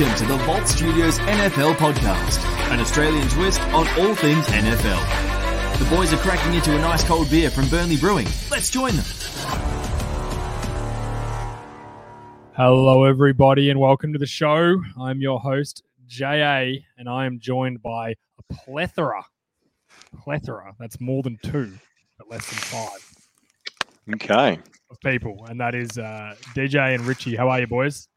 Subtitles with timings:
[0.00, 2.42] Welcome to the Vault Studios NFL podcast,
[2.72, 5.78] an Australian twist on all things NFL.
[5.78, 8.26] The boys are cracking into a nice cold beer from Burnley Brewing.
[8.50, 9.04] Let's join them.
[12.54, 14.82] Hello, everybody, and welcome to the show.
[14.98, 19.22] I'm your host, JA, and I am joined by a plethora,
[20.18, 21.74] plethora, that's more than two,
[22.16, 24.58] but less than five Okay.
[24.90, 27.36] Of people, and that is uh, DJ and Richie.
[27.36, 28.08] How are you, boys?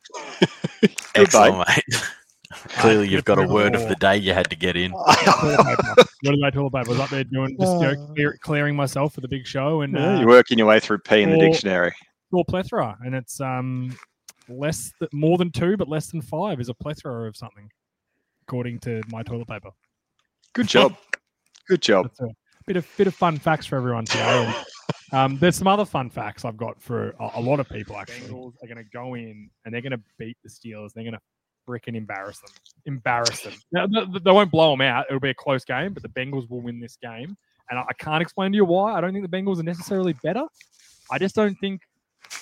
[1.15, 2.03] Excellent, mate.
[2.69, 4.91] Clearly, Uh, you've got a word of the day you had to get in.
[4.91, 5.95] Toilet paper.
[6.21, 6.85] What did I toilet paper?
[6.89, 9.81] I was up there doing, just you know, clear, clearing myself for the big show,
[9.81, 11.93] and Yeah, uh, you're working your way through P in the dictionary.
[12.31, 13.95] saw plethora, and it's um
[14.49, 17.69] less th- more than two, but less than five is a plethora of something,
[18.47, 19.69] according to my toilet paper.
[20.53, 20.95] Good job.
[21.67, 22.11] Good job.
[22.19, 22.27] A
[22.67, 24.53] bit of bit of fun facts for everyone today.
[25.13, 27.97] And, um, there's some other fun facts I've got for a, a lot of people.
[27.97, 30.93] Actually, Bengals are going to go in and they're going to beat the Steelers.
[30.93, 31.21] They're going to
[31.67, 32.51] frickin' embarrass them.
[32.85, 33.53] Embarrass them.
[33.71, 35.05] Now, they, they won't blow them out.
[35.09, 37.37] It'll be a close game, but the Bengals will win this game.
[37.69, 38.93] And I, I can't explain to you why.
[38.93, 40.45] I don't think the Bengals are necessarily better.
[41.11, 41.81] I just don't think.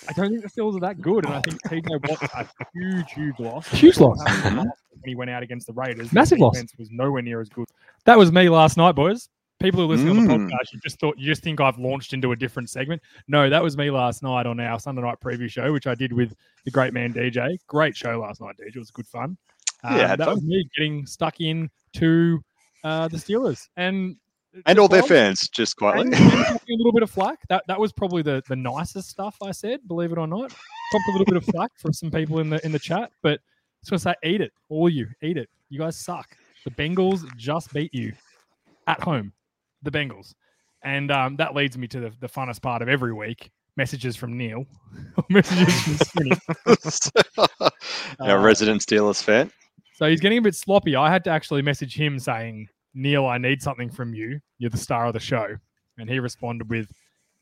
[0.08, 3.11] I don't think the Steelers are that good, and I think TJ Watt a huge,
[3.11, 3.67] huge loss.
[3.67, 4.19] Huge loss.
[4.44, 4.72] when
[5.03, 6.14] he went out against the Raiders.
[6.14, 6.64] Massive Their loss.
[6.77, 7.67] Was nowhere near as good.
[8.05, 9.27] That was me last night, boys.
[9.62, 10.50] People who listen on the Mm.
[10.50, 13.02] podcast, you just thought you just think I've launched into a different segment.
[13.28, 16.12] No, that was me last night on our Sunday night preview show, which I did
[16.14, 17.58] with the great man DJ.
[17.67, 18.76] Great show last night, DJ.
[18.76, 19.38] It was good fun.
[19.84, 20.36] Um, Yeah, that fun.
[20.36, 22.44] was me getting stuck in to
[22.84, 24.16] uh, the Steelers and
[24.66, 26.08] And all their fans, just quietly.
[26.08, 27.38] and, and talking a little bit of flack.
[27.50, 30.50] That that was probably the, the nicest stuff I said, believe it or not.
[30.92, 33.34] Copped a little bit of flack from some people in the in the chat, but
[33.39, 33.44] I
[33.82, 35.50] was gonna say, eat it, all you, eat it.
[35.70, 36.36] You guys suck.
[36.66, 38.14] The Bengals just beat you
[38.88, 39.32] at home.
[39.83, 40.33] The Bengals,
[40.83, 44.37] and um, that leads me to the, the funnest part of every week: messages from
[44.37, 44.65] Neil,
[45.30, 46.31] messages from Skinny.
[48.20, 49.52] Our Uh, resident Steelers fan.
[49.95, 50.95] So he's getting a bit sloppy.
[50.95, 54.39] I had to actually message him saying, Neil, I need something from you.
[54.58, 55.47] You're the star of the show.
[55.97, 56.91] And he responded with,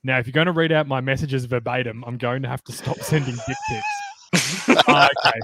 [0.04, 2.74] Now, if you're going to read out my messages verbatim, I'm going to have to
[2.74, 4.78] stop sending dick pics.
[4.90, 5.40] "Ah, okay.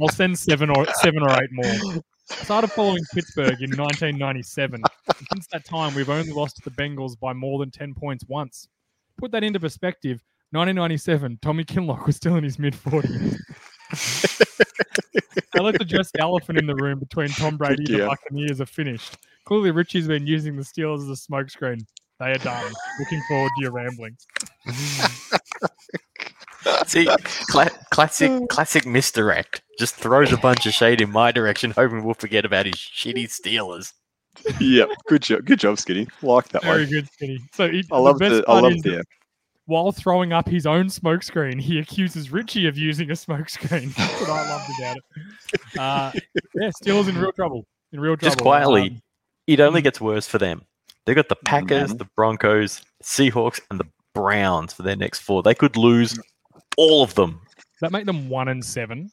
[0.00, 2.02] I'll send seven or seven or eight more.
[2.30, 4.82] I started following Pittsburgh in 1997.
[5.32, 8.68] Since that time, we've only lost to the Bengals by more than 10 points once.
[9.18, 10.22] Put that into perspective.
[10.52, 13.36] 1997, Tommy Kinlock was still in his mid 40s.
[15.56, 18.06] I let's address the elephant in the room between Tom Brady and the Yeah.
[18.06, 19.16] Buccaneers are finished.
[19.44, 21.84] Clearly, Richie's been using the Steelers as a smokescreen.
[22.18, 22.72] They are done.
[22.98, 24.26] Looking forward to your ramblings.
[26.86, 27.06] See,
[27.48, 29.62] cla- classic, classic misdirect.
[29.80, 33.24] Just throws a bunch of shade in my direction, hoping we'll forget about his shitty
[33.28, 33.92] Steelers.
[34.60, 34.90] yep.
[35.08, 35.44] Good job.
[35.46, 36.06] Good job, Skinny.
[36.22, 36.86] Like that Very one.
[36.90, 37.38] Very good, Skinny.
[37.54, 38.50] So he, I love the best the.
[38.50, 39.04] I love is that the.
[39.64, 43.94] while throwing up his own smokescreen, he accuses Richie of using a smokescreen.
[43.96, 45.78] That's what I loved about it.
[45.78, 46.12] Uh,
[46.54, 47.66] yeah, Steelers in real trouble.
[47.92, 48.30] In real trouble.
[48.34, 49.00] Just quietly, Um,
[49.46, 49.84] it only Mm.
[49.84, 50.62] gets worse for them.
[51.06, 51.98] They've got the Packers, Mhm.
[51.98, 55.42] the Broncos, Seahawks, and the Browns for their next four.
[55.42, 56.18] They could lose
[56.76, 57.40] all of them.
[57.80, 59.10] that make them one and seven.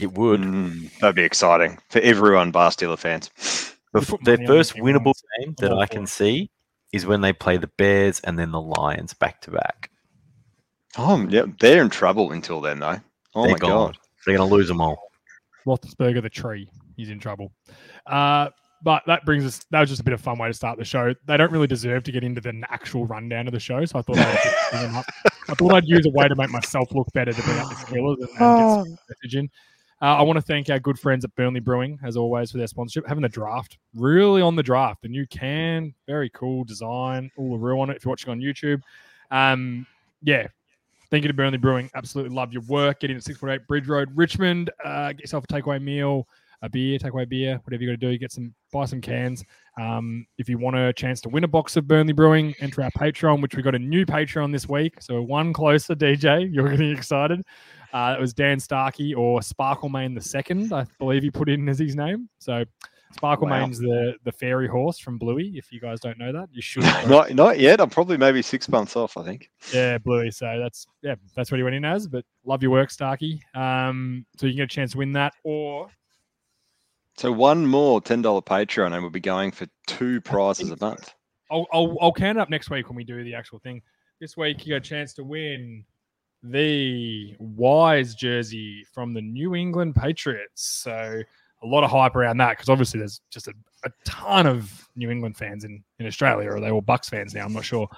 [0.00, 0.40] It would.
[0.40, 3.30] Mm, that'd be exciting for everyone, bar Steeler fans.
[3.92, 6.50] The f- their money on the first winnable game that I can see
[6.92, 9.90] is when they play the Bears and then the Lions back to back.
[10.96, 11.44] Oh, yeah.
[11.60, 13.00] They're in trouble until then, though.
[13.34, 13.70] Oh They're my gone.
[13.70, 13.98] god.
[14.26, 15.10] They're going to lose them all.
[15.66, 16.68] Roethlisberger the tree.
[16.96, 17.52] He's in trouble.
[18.06, 18.48] Uh,
[18.82, 19.64] but that brings us.
[19.70, 21.14] That was just a bit of fun way to start the show.
[21.26, 24.02] They don't really deserve to get into the actual rundown of the show, so I
[24.02, 25.06] thought I'd them up.
[25.48, 27.74] I thought I'd use a way to make myself look better to bring up the
[27.76, 29.50] Steelers and, and get some message in.
[30.02, 32.66] Uh, I want to thank our good friends at Burnley Brewing, as always, for their
[32.66, 33.06] sponsorship.
[33.06, 35.02] Having the draft, really on the draft.
[35.02, 37.96] The new can, very cool design, all the real on it.
[37.96, 38.82] If you're watching on YouTube,
[39.30, 39.86] um,
[40.22, 40.48] yeah,
[41.14, 41.88] Thank you to Burnley Brewing.
[41.94, 42.98] Absolutely love your work.
[42.98, 44.70] Get in at 648 Bridge Road, Richmond.
[44.84, 46.26] Uh, get yourself a takeaway meal,
[46.62, 48.18] a beer, takeaway beer, whatever you got to do.
[48.18, 49.44] Get some, buy some cans.
[49.80, 52.90] Um, if you want a chance to win a box of Burnley Brewing, enter our
[52.90, 55.00] Patreon, which we got a new Patreon this week.
[55.00, 56.52] So one closer, DJ.
[56.52, 57.42] You're getting excited.
[57.94, 61.68] Uh, that was Dan Starkey or Sparkle Main the second, I believe he put in
[61.68, 62.28] as his name.
[62.40, 62.64] So
[63.12, 63.68] Sparkle Wow.
[63.68, 65.52] The the fairy horse from Bluey.
[65.56, 66.82] If you guys don't know that, you should.
[67.08, 67.80] Not, not yet.
[67.80, 69.48] I'm probably maybe six months off, I think.
[69.72, 70.32] Yeah, Bluey.
[70.32, 72.08] So that's yeah, that's what he went in as.
[72.08, 73.40] But love your work, Starkey.
[73.54, 75.88] Um, so you can get a chance to win that, or
[77.16, 81.14] So one more $10 Patreon and we'll be going for two prizes a month.
[81.50, 83.80] I'll, I'll I'll count it up next week when we do the actual thing.
[84.20, 85.84] This week you got a chance to win
[86.44, 90.62] the Wise jersey from the New England Patriots.
[90.62, 91.22] So
[91.62, 93.54] a lot of hype around that because obviously there's just a,
[93.84, 96.50] a ton of New England fans in, in Australia.
[96.50, 97.46] Or are they all Bucks fans now?
[97.46, 97.88] I'm not sure.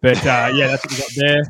[0.00, 1.42] But uh, yeah, that's what we got there.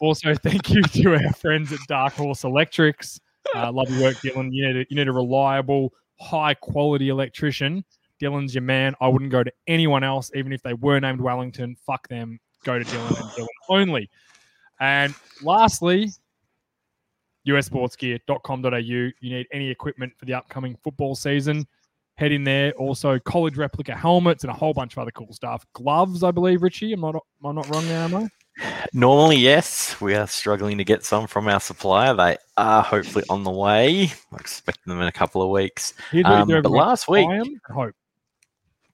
[0.00, 3.20] Also, thank you to our friends at Dark Horse Electrics.
[3.54, 4.48] Uh, love your work, Dylan.
[4.52, 7.84] You need a, you need a reliable, high quality electrician.
[8.20, 8.94] Dylan's your man.
[9.00, 11.76] I wouldn't go to anyone else, even if they were named Wellington.
[11.86, 12.40] Fuck them.
[12.64, 14.10] Go to Dylan and Dylan only.
[14.80, 16.10] And lastly,
[17.46, 18.76] ussportsgear.com.au.
[18.78, 21.66] You need any equipment for the upcoming football season.
[22.16, 22.72] Head in there.
[22.72, 25.64] Also, college replica helmets and a whole bunch of other cool stuff.
[25.72, 26.92] Gloves, I believe, Richie.
[26.92, 28.28] I'm not, am I not wrong there, am I?
[28.92, 30.00] Normally, yes.
[30.00, 32.14] We are struggling to get some from our supplier.
[32.14, 34.12] They are hopefully on the way.
[34.32, 35.94] I expect them in a couple of weeks.
[36.24, 37.94] Um, but last week, Buy 'em and hope.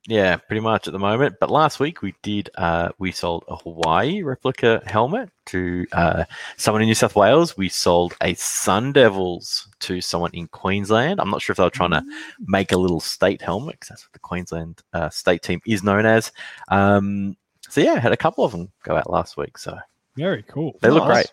[0.06, 1.36] Yeah, pretty much at the moment.
[1.40, 6.24] But last week we did uh, we sold a Hawaii replica helmet to uh,
[6.58, 7.56] someone in New South Wales.
[7.56, 11.20] We sold a Sun Devils to someone in Queensland.
[11.20, 12.04] I'm not sure if they were trying to
[12.40, 16.04] make a little state helmet because that's what the Queensland uh, state team is known
[16.04, 16.32] as.
[16.68, 17.34] Um,
[17.70, 19.56] so yeah, had a couple of them go out last week.
[19.56, 19.74] So
[20.16, 20.78] Very cool.
[20.82, 21.32] they look great.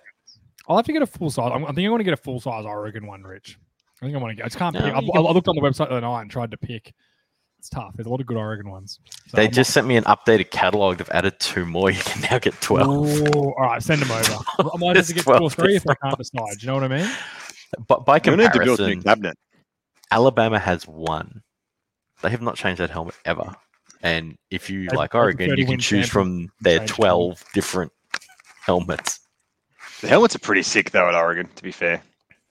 [0.69, 1.51] I'll have to get a full size.
[1.53, 3.59] I'm, I think I want to get a full size Oregon one, Rich.
[4.01, 4.45] I think I want to get.
[4.45, 4.93] I just can't No, pick.
[4.93, 6.93] I, I I looked on the website the other night and tried to pick.
[7.61, 7.93] It's tough.
[7.93, 8.99] There's a lot of good Oregon ones.
[9.27, 10.97] So They I'm just sent me an updated catalog.
[10.97, 11.91] They've added two more.
[11.91, 13.07] You can now get twelve.
[13.07, 14.43] Ooh, all right, send them over.
[14.73, 16.57] I might have to get two or 12 three if I can't decide.
[16.57, 17.11] Do you know what I mean?
[17.87, 19.37] But by You need to build a new cabinet.
[20.09, 21.43] Alabama has one.
[22.23, 23.55] They have not changed that helmet ever.
[24.01, 27.91] And if you They- like Oregon, you can choose from their change 12 different
[28.65, 29.19] helmets.
[30.01, 31.47] The helmets are pretty sick though at Oregon.
[31.57, 32.01] To be fair,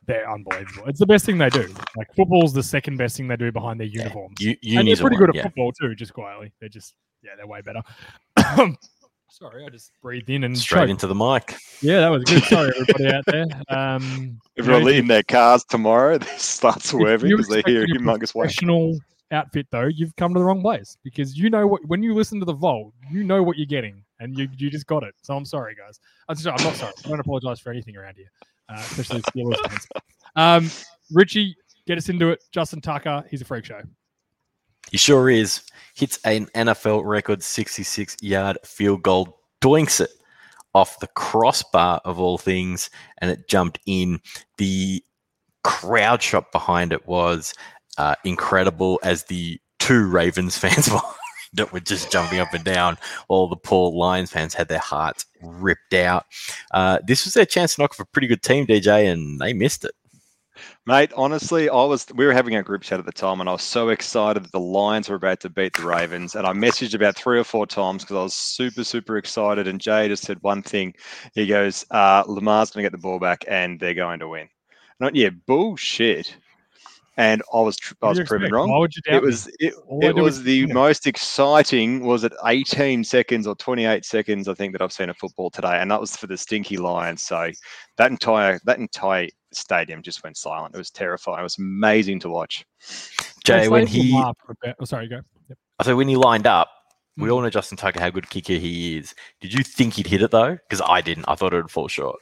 [0.06, 0.88] They're unbelievable.
[0.88, 1.73] It's the best thing they do.
[1.97, 4.41] Like football's the second best thing they do behind their uniforms.
[4.41, 5.43] U- and they're unis are pretty one, good at yeah.
[5.43, 5.94] football too.
[5.94, 7.82] Just quietly, they're just yeah, they're way better.
[9.31, 10.91] Sorry, I just breathed in and Straight choked.
[10.91, 11.55] into the mic.
[11.82, 12.43] Yeah, that was good.
[12.44, 13.47] Sorry, everybody out there.
[13.69, 17.69] Um, everyone you know, in their cars tomorrow, they start if swerving because they expect
[17.69, 18.47] hear a your humongous wave.
[18.49, 18.99] professional
[19.31, 22.41] outfit though, you've come to the wrong place because you know what when you listen
[22.41, 25.14] to the vault, you know what you're getting, and you you just got it.
[25.23, 26.00] So I'm sorry, guys.
[26.29, 26.93] I'm, sorry, I'm not sorry.
[27.05, 28.31] I don't apologize for anything around here,
[28.70, 29.87] uh, especially Steelers fans.
[30.37, 30.70] Um,
[31.12, 31.56] Richie,
[31.87, 32.43] get us into it.
[32.52, 33.82] Justin Tucker, he's a freak show.
[34.90, 35.62] He sure is.
[35.94, 40.11] Hits an NFL record 66 yard field goal, doinks it
[40.75, 44.20] off the crossbar of all things, and it jumped in.
[44.56, 45.05] The
[45.62, 47.55] crowd shot behind it was
[47.99, 50.94] uh, incredible as the two Ravens fans it
[51.73, 52.99] were just jumping up and down,
[53.29, 56.26] All the poor Lions fans had their hearts ripped out.
[56.73, 59.52] Uh, this was their chance to knock off a pretty good team, DJ, and they
[59.52, 59.93] missed it.
[60.87, 63.52] Mate, honestly, I was we were having a group chat at the time, and I
[63.52, 66.94] was so excited that the Lions were about to beat the Ravens, and I messaged
[66.94, 69.69] about three or four times because I was super, super excited.
[69.69, 70.94] And Jay just said one thing.
[71.35, 74.49] He goes, uh, "Lamar's going to get the ball back, and they're going to win."
[74.99, 76.37] Not yeah, bullshit.
[77.16, 78.52] And I was I was proven expect?
[78.52, 78.70] wrong.
[78.70, 80.74] Why would you doubt It was it, it was the win.
[80.74, 85.14] most exciting was it 18 seconds or 28 seconds I think that I've seen a
[85.14, 87.50] football today and that was for the stinky Lions so
[87.98, 92.28] that entire that entire stadium just went silent it was terrifying it was amazing to
[92.30, 92.64] watch
[93.44, 94.76] Jay, when he Lamar for a bit.
[94.80, 95.20] Oh, sorry, go.
[95.48, 95.58] Yep.
[95.82, 96.70] So when he lined up,
[97.16, 97.32] we Mm.
[97.32, 99.14] all know Justin Tucker how good a kicker he is.
[99.40, 100.52] Did you think he'd hit it though?
[100.68, 101.24] Because I didn't.
[101.26, 102.20] I thought it would fall short.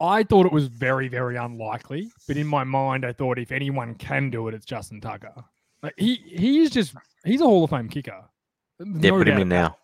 [0.00, 3.94] I thought it was very, very unlikely, but in my mind, I thought if anyone
[3.96, 5.34] can do it, it's Justin Tucker.
[5.82, 8.24] Like he, he's just he's a Hall of Fame kicker.
[8.78, 9.76] Yeah, No put him in now.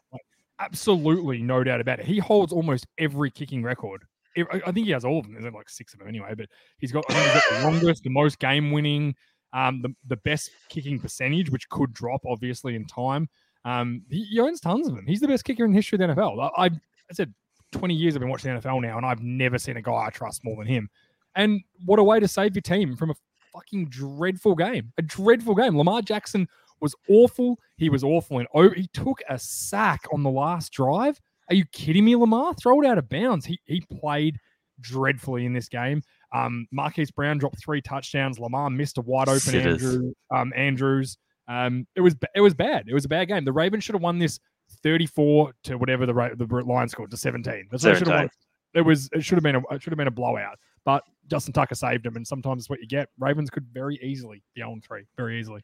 [0.61, 2.07] Absolutely, no doubt about it.
[2.07, 4.03] He holds almost every kicking record.
[4.37, 5.41] I think he has all of them.
[5.41, 8.41] There's like six of them anyway, but he's got, he's got the longest, the most
[8.41, 9.15] game winning,
[9.53, 13.29] um, the, the best kicking percentage, which could drop obviously in time.
[13.65, 15.07] Um, he, he owns tons of them.
[15.07, 16.51] He's the best kicker in the history of the NFL.
[16.57, 17.33] I, I, I said
[17.75, 20.11] 20 years I've been watching the NFL now, and I've never seen a guy I
[20.11, 20.89] trust more than him.
[21.35, 23.15] And what a way to save your team from a
[23.53, 24.93] fucking dreadful game.
[24.99, 25.77] A dreadful game.
[25.77, 26.49] Lamar Jackson
[26.81, 27.59] was awful.
[27.77, 31.21] He was awful in oh, he took a sack on the last drive.
[31.49, 32.55] Are you kidding me, Lamar?
[32.55, 33.45] Throw it out of bounds.
[33.45, 34.39] He he played
[34.81, 36.03] dreadfully in this game.
[36.33, 38.39] Um, Marquise Brown dropped three touchdowns.
[38.39, 39.85] Lamar missed a wide open Sitters.
[39.85, 41.17] Andrew, um, Andrews.
[41.49, 42.85] Um, it was it was bad.
[42.89, 43.45] It was a bad game.
[43.45, 44.39] The Ravens should have won this
[44.85, 47.69] 34 to whatever the rate the Lions scored to 17.
[47.71, 48.31] That's what should have won.
[48.75, 50.59] It was it should have been a it should have been a blowout.
[50.85, 53.09] But Justin Tucker saved him, and sometimes it's what you get.
[53.19, 55.63] Ravens could very easily be on three, very easily.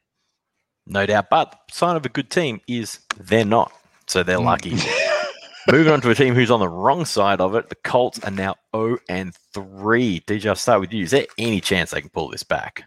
[0.87, 1.29] No doubt.
[1.29, 3.71] But sign of a good team is they're not.
[4.07, 4.45] So they're Mm.
[4.45, 4.75] lucky.
[5.71, 8.31] Moving on to a team who's on the wrong side of it, the Colts are
[8.31, 10.21] now 0 and 3.
[10.21, 11.03] DJ, I'll start with you.
[11.03, 12.83] Is there any chance they can pull this back?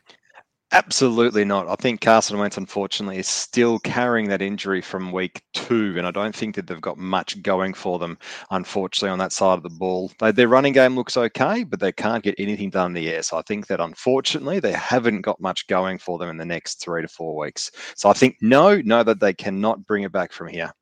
[0.74, 5.94] Absolutely not I think Carson Wentz unfortunately is still carrying that injury from week two
[5.96, 8.18] and I don't think that they've got much going for them
[8.50, 12.24] unfortunately on that side of the ball their running game looks okay but they can't
[12.24, 15.68] get anything done in the air so I think that unfortunately they haven't got much
[15.68, 19.04] going for them in the next three to four weeks so I think no no
[19.04, 20.72] that they cannot bring it back from here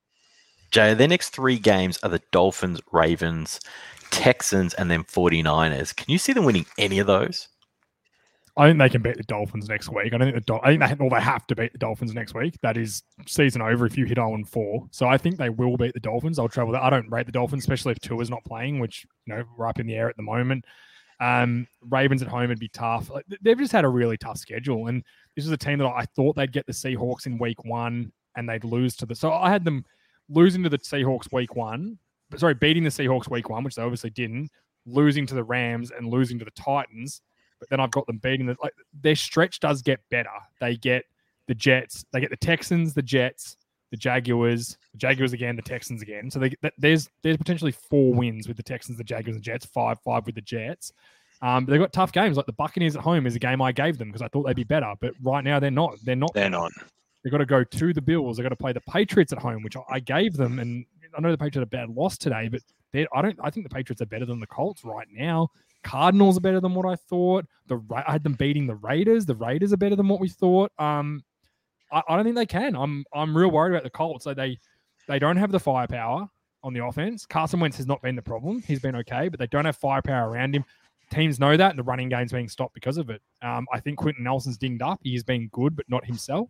[0.70, 3.60] Jay, their next three games are the Dolphins, Ravens,
[4.10, 5.94] Texans, and then 49ers.
[5.94, 7.48] Can you see them winning any of those?
[8.56, 10.12] I think they can beat the Dolphins next week.
[10.12, 12.34] I don't think the I think they well, they have to beat the Dolphins next
[12.34, 12.58] week.
[12.62, 14.88] That is season over if you hit 0 and 4.
[14.90, 16.38] So I think they will beat the Dolphins.
[16.38, 16.82] I'll travel that.
[16.82, 19.80] I don't rate the Dolphins, especially if Tua's not playing, which you know we're up
[19.80, 20.66] in the air at the moment.
[21.18, 23.08] Um, Ravens at home would be tough.
[23.08, 25.02] Like, they've just had a really tough schedule, and
[25.34, 28.46] this is a team that I thought they'd get the Seahawks in week one, and
[28.46, 29.14] they'd lose to the.
[29.14, 29.84] So I had them
[30.28, 33.82] losing to the Seahawks week one, but sorry, beating the Seahawks week one, which they
[33.82, 34.50] obviously didn't,
[34.84, 37.22] losing to the Rams and losing to the Titans
[37.62, 40.28] but then I've got them beating the like their stretch does get better.
[40.60, 41.04] They get
[41.46, 43.56] the Jets, they get the Texans, the Jets,
[43.92, 46.28] the Jaguars, the Jaguars again, the Texans again.
[46.28, 49.64] So they, there's there's potentially four wins with the Texans, the Jaguars, and the Jets.
[49.64, 50.92] Five five with the Jets.
[51.40, 52.36] Um, they've got tough games.
[52.36, 54.56] Like the Buccaneers at home is a game I gave them because I thought they'd
[54.56, 55.98] be better, but right now they're not.
[56.02, 56.34] They're not.
[56.34, 56.72] They're not.
[57.22, 58.36] They've got to go to the Bills.
[58.36, 60.58] They've got to play the Patriots at home, which I gave them.
[60.58, 60.84] And
[61.16, 62.60] I know the Patriots had a bad loss today, but
[63.14, 63.38] I don't.
[63.40, 65.48] I think the Patriots are better than the Colts right now.
[65.82, 67.46] Cardinals are better than what I thought.
[67.66, 69.26] The I had them beating the Raiders.
[69.26, 70.72] The Raiders are better than what we thought.
[70.78, 71.22] Um,
[71.90, 72.74] I, I don't think they can.
[72.76, 74.24] I'm I'm real worried about the Colts.
[74.24, 74.58] So they
[75.08, 76.28] they don't have the firepower
[76.62, 77.26] on the offense.
[77.26, 78.62] Carson Wentz has not been the problem.
[78.66, 80.64] He's been okay, but they don't have firepower around him.
[81.10, 83.20] Teams know that, and the running game's being stopped because of it.
[83.42, 85.00] Um, I think Quenton Nelson's dinged up.
[85.02, 86.48] He's been good, but not himself.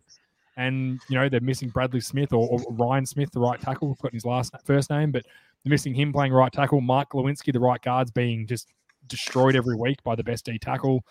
[0.55, 3.97] And you know they're missing Bradley Smith or, or Ryan Smith, the right tackle.
[4.03, 5.25] I've his last first name, but
[5.63, 6.79] they're missing him playing right tackle.
[6.79, 8.67] Mike Glowinski, the right guard's being just
[9.07, 11.03] destroyed every week by the best D tackle.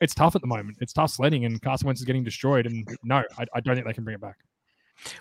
[0.00, 0.78] It's tough at the moment.
[0.80, 2.66] It's tough sledding, and Carson Wentz is getting destroyed.
[2.66, 4.36] And no, I, I don't think they can bring it back.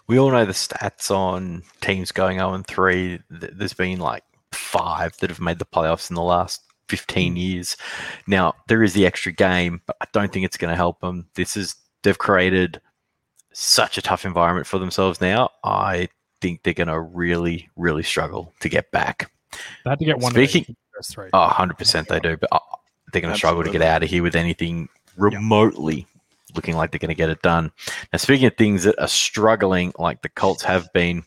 [0.08, 3.20] We all know the stats on teams going 0 and 3.
[3.30, 7.38] There's been like five that have made the playoffs in the last 15 mm.
[7.40, 7.78] years.
[8.28, 11.28] Now, there is the extra game, but I don't think it's going to help them.
[11.36, 12.82] This is, they've created
[13.54, 15.50] such a tough environment for themselves now.
[15.64, 16.10] I
[16.42, 19.32] think they're going to really, really struggle to get back.
[19.84, 20.32] They had to get one.
[20.32, 20.76] Speaking,
[21.34, 22.38] Oh, 100% they do.
[22.38, 22.60] But uh,
[23.12, 26.08] they're going to struggle to get out of here with anything remotely
[26.56, 27.72] looking like they're going to get it done.
[28.12, 31.24] Now, speaking of things that are struggling, like the Colts have been,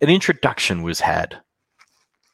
[0.00, 1.40] an introduction was had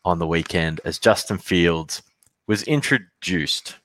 [0.04, 2.02] on the weekend as Justin Fields
[2.47, 3.76] was introduced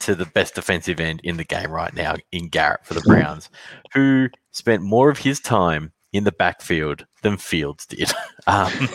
[0.00, 3.50] to the best defensive end in the game right now in Garrett for the Browns,
[3.92, 8.10] who spent more of his time in the backfield than Fields did.
[8.48, 8.88] Um,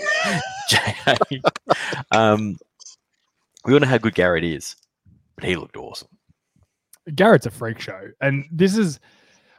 [2.13, 2.57] um,
[3.65, 4.75] we all know how good Garrett is,
[5.35, 6.07] but he looked awesome.
[7.15, 8.99] Garrett's a freak show, and this is,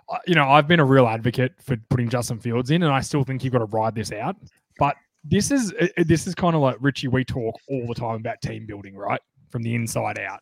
[0.08, 3.00] uh, you know, I've been a real advocate for putting Justin Fields in, and I
[3.00, 4.36] still think you've got to ride this out.
[4.78, 7.08] But this is this is kind of like Richie.
[7.08, 10.40] We talk all the time about team building, right, from the inside out.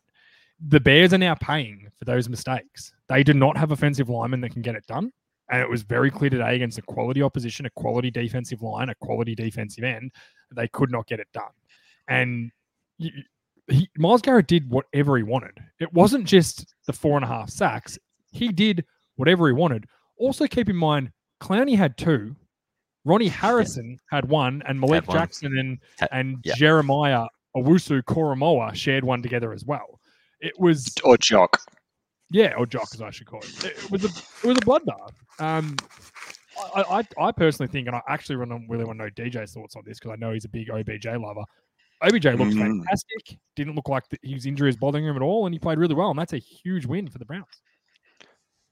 [0.69, 2.93] The Bears are now paying for those mistakes.
[3.09, 5.11] They do not have offensive linemen that can get it done.
[5.51, 8.95] And it was very clear today against a quality opposition, a quality defensive line, a
[8.97, 10.13] quality defensive end,
[10.55, 11.51] they could not get it done.
[12.09, 12.53] And
[13.71, 15.59] he, Myles Garrett did whatever he wanted.
[15.81, 17.99] It wasn't just the four and a half sacks.
[18.33, 18.85] He did
[19.17, 19.87] whatever he wanted.
[20.19, 21.11] Also, keep in mind,
[21.43, 22.37] Clowney had two,
[23.05, 24.17] Ronnie Harrison yeah.
[24.17, 25.79] had one, and Malik Jackson and
[26.13, 26.55] and yeah.
[26.57, 30.01] Jeremiah Owusu Koramoah shared one together as well.
[30.41, 31.61] It was or Jock,
[32.31, 33.65] yeah, or Jock as I should call it.
[33.65, 35.13] It was a it was a bloodbath.
[35.39, 35.77] Um,
[36.75, 36.83] I,
[37.19, 39.99] I, I personally think, and I actually really want to know DJ's thoughts on this
[39.99, 41.45] because I know he's a big OBJ lover.
[42.03, 42.59] OBJ looked mm.
[42.59, 43.39] fantastic.
[43.57, 45.95] Didn't look like the, his injury is bothering him at all, and he played really
[45.95, 46.11] well.
[46.11, 47.63] And that's a huge win for the Browns.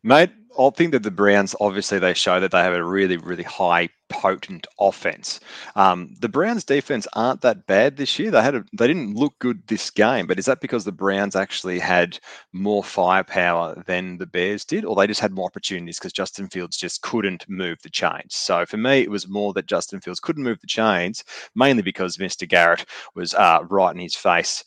[0.08, 3.42] Mate, I think that the Browns obviously they show that they have a really, really
[3.42, 5.38] high potent offense.
[5.76, 8.30] Um, the Browns defense aren't that bad this year.
[8.30, 11.36] They had a, they didn't look good this game, but is that because the Browns
[11.36, 12.18] actually had
[12.54, 16.78] more firepower than the Bears did, or they just had more opportunities because Justin Fields
[16.78, 18.34] just couldn't move the chains?
[18.34, 21.22] So for me, it was more that Justin Fields couldn't move the chains,
[21.54, 22.48] mainly because Mr.
[22.48, 24.64] Garrett was uh, right in his face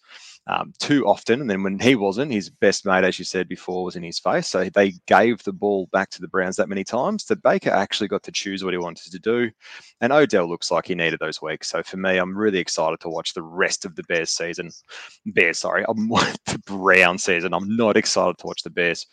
[0.48, 1.42] um, too often.
[1.42, 4.20] And then when he wasn't, his best mate, as you said before, was in his
[4.20, 4.48] face.
[4.48, 8.08] So they gave the ball back to the Browns that many times that Baker actually
[8.08, 9.52] got to choose what he wanted to do.
[10.02, 11.70] And Odell looks like he needed those weeks.
[11.70, 14.72] So for me, I'm really excited to watch the rest of the Bears season.
[15.28, 17.54] Bears, sorry, I'm the Brown season.
[17.54, 19.08] I'm not excited to watch the Bears.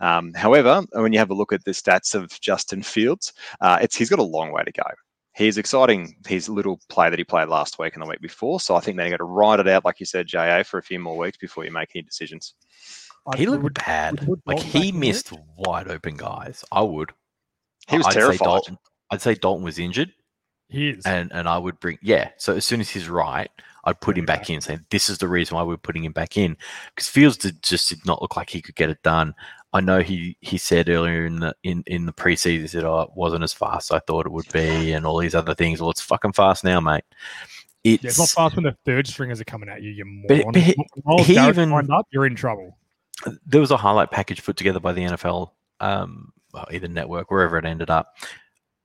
[0.00, 3.96] Um, however, when you have a look at the stats of Justin Fields, uh, it's
[3.96, 4.84] he's got a long way to go
[5.40, 8.60] he's exciting his little play that he played last week and the week before.
[8.60, 10.82] So I think they're going to ride it out, like you said, JA, for a
[10.82, 12.54] few more weeks before you make any decisions.
[13.36, 14.26] He looked would, bad.
[14.26, 16.64] Would, like he missed wide open guys.
[16.70, 17.12] I would.
[17.88, 18.38] He was I'd terrified.
[18.38, 18.78] Say Dalton,
[19.10, 20.12] I'd say Dalton was injured.
[20.68, 21.04] He is.
[21.04, 22.30] And and I would bring yeah.
[22.38, 23.50] So as soon as he's right,
[23.84, 26.36] I'd put him back in, saying this is the reason why we're putting him back
[26.36, 26.56] in
[26.94, 29.34] because Fields did, just did not look like he could get it done.
[29.72, 33.10] I know he he said earlier in the in, in the preseason said oh it
[33.14, 35.80] wasn't as fast as I thought it would be and all these other things.
[35.80, 37.04] Well, it's fucking fast now, mate.
[37.82, 39.90] It's, yeah, it's not fast when the third stringers are coming at you.
[39.90, 40.52] You moron.
[40.52, 42.76] But, but he, he even up, you're in trouble.
[43.46, 46.32] there was a highlight package put together by the NFL, um,
[46.70, 48.16] either network, wherever it ended up.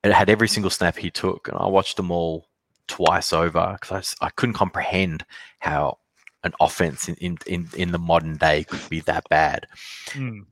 [0.03, 2.47] It had every single snap he took, and I watched them all
[2.87, 5.25] twice over because I, I couldn't comprehend
[5.59, 5.99] how
[6.43, 9.67] an offense in, in, in, in the modern day could be that bad.
[10.11, 10.45] Mm.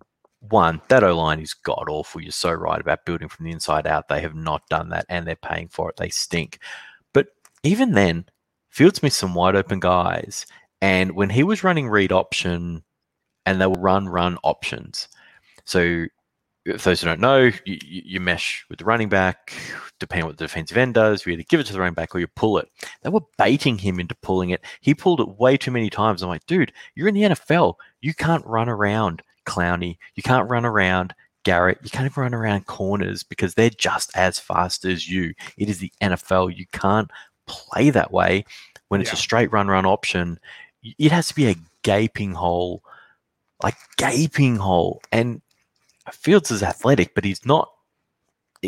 [0.50, 2.22] One, that O line is god awful.
[2.22, 4.10] You're so right about building from the inside out.
[4.10, 5.96] They have not done that, and they're paying for it.
[5.96, 6.60] They stink.
[7.14, 7.28] But
[7.64, 8.26] even then,
[8.70, 10.46] Fields missed some wide open guys,
[10.82, 12.84] and when he was running read option,
[13.46, 15.08] and they were run run options.
[15.64, 16.08] So
[16.66, 19.54] if those who don't know, you, you, mesh with the running back,
[20.04, 22.14] depending on what the defensive end does, you either give it to the running back
[22.16, 22.70] or you pull it.
[23.02, 24.62] They were baiting him into pulling it.
[24.82, 26.22] He pulled it way too many times.
[26.22, 27.76] I'm like, dude, you're in the NFL.
[28.02, 29.98] You can't run around Clowney.
[30.16, 31.80] You can't run around Garrett.
[31.84, 35.34] You can't even run around corners because they're just as fast as you.
[35.58, 36.56] It is the NFL.
[36.56, 37.10] You can't
[37.48, 38.46] play that way
[38.88, 39.16] when it's Yeah.
[39.16, 40.40] a straight run run option.
[40.84, 42.84] It has to be a gaping hole,
[43.62, 45.02] like gaping hole.
[45.12, 45.42] And
[46.12, 47.73] Fields is athletic, but he's not.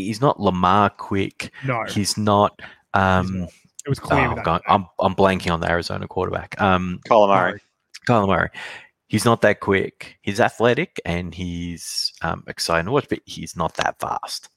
[0.01, 1.51] He's not Lamar quick.
[1.65, 2.59] No, He's not.
[2.93, 3.49] Um, not.
[3.85, 4.29] it was clear.
[4.31, 6.59] oh, that God, I'm I'm blanking on the Arizona quarterback.
[6.61, 7.61] Um, Colin Murray.
[8.07, 8.49] Kyler Murray.
[9.07, 10.17] He's not that quick.
[10.21, 14.49] He's athletic and he's um, exciting to watch, but he's not that fast.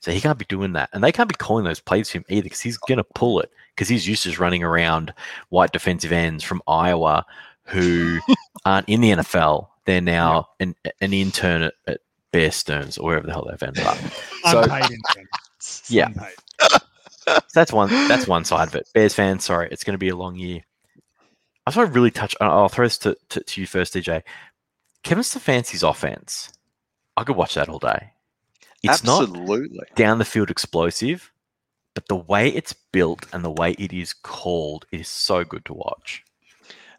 [0.00, 0.90] So he can't be doing that.
[0.92, 3.40] And they can't be calling those plays for him either because he's going to pull
[3.40, 5.12] it because he's used to running around
[5.48, 7.24] white defensive ends from Iowa
[7.64, 8.18] who
[8.64, 9.68] aren't in the NFL.
[9.84, 12.00] They're now an, an intern at, at
[12.36, 13.96] Bear Stearns or wherever the hell they've ended up.
[14.44, 14.62] So.
[15.88, 16.08] Yeah.
[17.28, 18.88] So that's one that's one side of it.
[18.94, 20.60] Bears fans, sorry, it's going to be a long year.
[21.66, 22.36] I just want to really touch.
[22.40, 24.22] I'll I'll throw this to, to, to you first, DJ.
[25.02, 26.52] Kevin Stefanski's offense.
[27.16, 28.12] I could watch that all day.
[28.84, 29.80] It's not Absolutely.
[29.96, 31.32] down the field explosive,
[31.94, 35.74] but the way it's built and the way it is called is so good to
[35.74, 36.22] watch.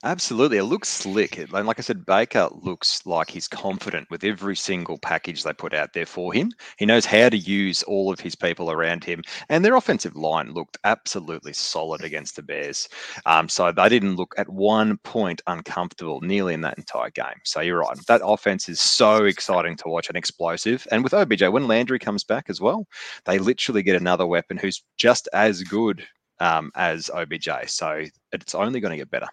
[0.03, 0.57] Absolutely.
[0.57, 1.37] It looks slick.
[1.37, 5.73] And like I said, Baker looks like he's confident with every single package they put
[5.73, 6.51] out there for him.
[6.77, 9.23] He knows how to use all of his people around him.
[9.49, 12.87] And their offensive line looked absolutely solid against the Bears.
[13.25, 17.41] Um, so they didn't look at one point uncomfortable nearly in that entire game.
[17.43, 17.97] So you're right.
[18.07, 20.87] That offense is so exciting to watch and explosive.
[20.91, 22.85] And with OBJ, when Landry comes back as well,
[23.25, 26.05] they literally get another weapon who's just as good
[26.39, 27.49] um, as OBJ.
[27.65, 29.27] So it's only going to get better.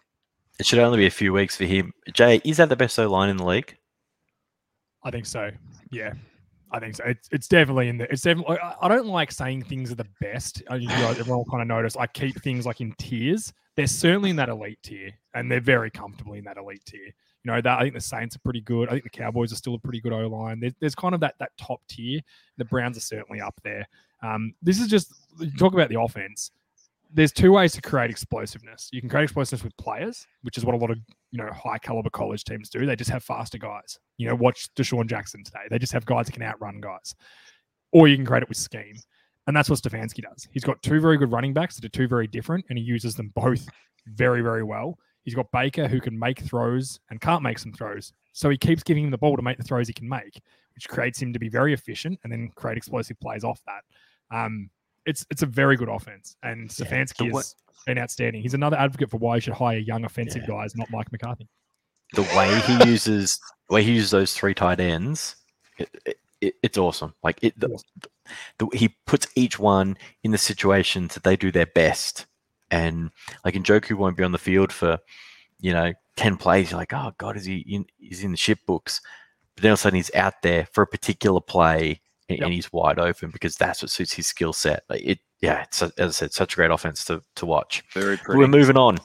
[0.58, 1.92] It should only be a few weeks for him.
[2.12, 3.76] Jay, is that the best O line in the league?
[5.02, 5.50] I think so.
[5.90, 6.14] Yeah,
[6.70, 7.04] I think so.
[7.04, 8.10] It's, it's definitely in the.
[8.10, 8.58] It's definitely.
[8.80, 10.62] I, don't like saying things are the best.
[10.70, 11.96] You know, everyone kind of notice.
[11.96, 13.52] I keep things like in tiers.
[13.76, 17.06] They're certainly in that elite tier, and they're very comfortably in that elite tier.
[17.06, 18.88] You know that I think the Saints are pretty good.
[18.88, 20.60] I think the Cowboys are still a pretty good O line.
[20.60, 22.20] There's, there's kind of that that top tier.
[22.56, 23.86] The Browns are certainly up there.
[24.22, 25.12] Um, this is just
[25.58, 26.50] talk about the offense.
[27.14, 28.90] There's two ways to create explosiveness.
[28.92, 30.98] You can create explosiveness with players, which is what a lot of
[31.30, 32.84] you know high caliber college teams do.
[32.84, 33.98] They just have faster guys.
[34.18, 35.66] You know, watch DeSean Jackson today.
[35.70, 37.14] They just have guys that can outrun guys.
[37.92, 38.96] Or you can create it with scheme.
[39.46, 40.48] And that's what Stefanski does.
[40.50, 43.14] He's got two very good running backs that are two very different, and he uses
[43.14, 43.66] them both
[44.06, 44.98] very, very well.
[45.22, 48.12] He's got Baker who can make throws and can't make some throws.
[48.32, 50.40] So he keeps giving him the ball to make the throws he can make,
[50.74, 54.36] which creates him to be very efficient and then create explosive plays off that.
[54.36, 54.70] Um,
[55.06, 57.54] it's it's a very good offense, and Yeah, Stefanski wa- has
[57.86, 58.42] been outstanding.
[58.42, 60.54] He's another advocate for why you should hire young offensive Yeah.
[60.56, 61.48] guys, not Mike McCarthy.
[62.14, 63.38] The way he uses
[63.68, 65.36] the way he uses those three tight ends,
[65.78, 67.14] it, it, it- it's awesome.
[67.22, 67.78] Like it, the,
[68.58, 72.26] the, he puts each one in the situations that they do their best,
[72.70, 73.10] and
[73.44, 74.98] like Njoku won't be on the field for
[75.60, 76.70] you know ten plays.
[76.70, 77.86] You're like, oh god, is he in?
[77.98, 79.00] He's in the ship books,
[79.54, 82.00] but then all of a sudden he's out there for a particular play.
[82.28, 82.44] And, Yep.
[82.46, 84.84] and he's wide open because that's what suits his skill set.
[84.88, 85.62] Like it, yeah.
[85.64, 87.82] It's as I said, such a great offense to to watch.
[87.92, 88.38] Very pretty.
[88.38, 88.98] We're moving on.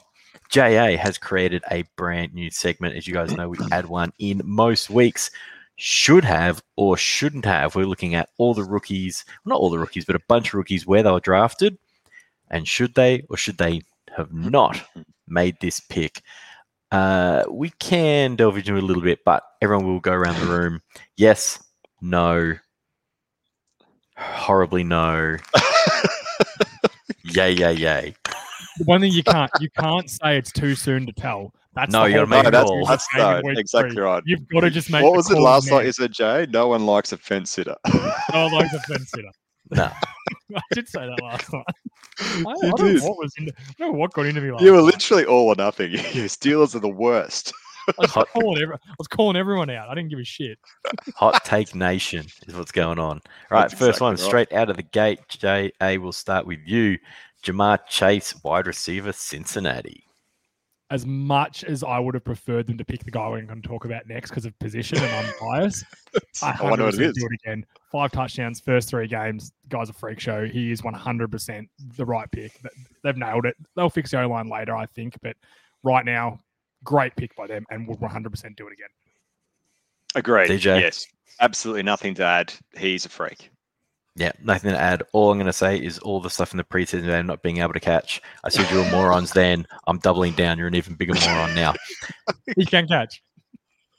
[0.50, 2.96] JA has created a brand new segment.
[2.96, 5.32] As you guys know, we had one in most weeks.
[5.82, 7.76] Should have or shouldn't have.
[7.76, 10.56] We're looking at all the rookies, well, not all the rookies, but a bunch of
[10.56, 11.78] rookies where they were drafted.
[12.50, 13.82] And should they or should they
[14.16, 14.82] have not
[15.28, 16.22] made this pick?
[16.92, 20.48] Uh, we can delve into it a little bit, but everyone will go around the
[20.52, 20.82] room.
[21.18, 21.64] Yes,
[22.02, 22.56] no,
[24.20, 25.38] horribly no,
[27.24, 28.16] yay, yay, yay.
[28.78, 31.54] The one thing you can't you can't say it's too soon to tell.
[31.76, 32.80] That's No, the you gotta whole make thing a with call.
[32.80, 33.08] this That's
[33.46, 34.04] no, exactly three.
[34.04, 34.24] right.
[34.26, 35.04] You've got to just make.
[35.04, 35.86] What the was it last night?
[35.86, 37.76] You said, Jay, no one likes a fence sitter.
[38.34, 39.30] No one likes a fence sitter.
[39.72, 39.92] No.
[40.56, 41.64] I did say that last night.
[42.20, 43.04] I, I You don't know did.
[43.04, 44.86] what was into, I don't know what got into me last you were night.
[44.86, 45.92] literally all or nothing.
[45.92, 47.54] Your Steelers are the worst.
[47.98, 49.90] I was, calling every, I was calling everyone out.
[49.90, 50.58] I didn't give a shit.
[51.16, 53.18] Hot Take Nation is what's going on.
[53.18, 53.22] All
[53.52, 54.20] right, That's first exactly one, right.
[54.20, 55.20] straight out of the gate.
[55.30, 56.98] JA will start with you.
[57.44, 60.04] Ja'Marr Chase, wide receiver, Cincinnati.
[60.92, 63.68] as much as I would have preferred them to pick the guy we're going to
[63.68, 65.86] talk about next because of position and I'm biased,
[66.44, 67.14] I I wonder what it is.
[67.16, 67.66] do it again.
[67.92, 69.52] Five touchdowns, first three games.
[69.70, 70.46] Guy's a freak show.
[70.48, 72.60] He is 100% the right pick.
[73.04, 73.56] They've nailed it.
[73.76, 75.16] They'll fix the O line later, I think.
[75.22, 75.38] But
[75.84, 76.40] right now,
[76.84, 78.90] great pick by them and would 100% do it again.
[80.16, 80.50] Agreed.
[80.50, 80.82] DJ?
[80.82, 81.06] Yes.
[81.40, 82.54] Absolutely nothing to add.
[82.78, 83.50] He's a freak.
[84.16, 85.04] Yeah, nothing to add.
[85.14, 87.60] All I'm going to say is all the stuff in the preseason game not being
[87.60, 88.22] able to catch.
[88.44, 89.66] I said you were morons then.
[89.88, 90.58] I'm doubling down.
[90.58, 91.74] You're an even bigger moron now.
[92.58, 93.22] He can catch.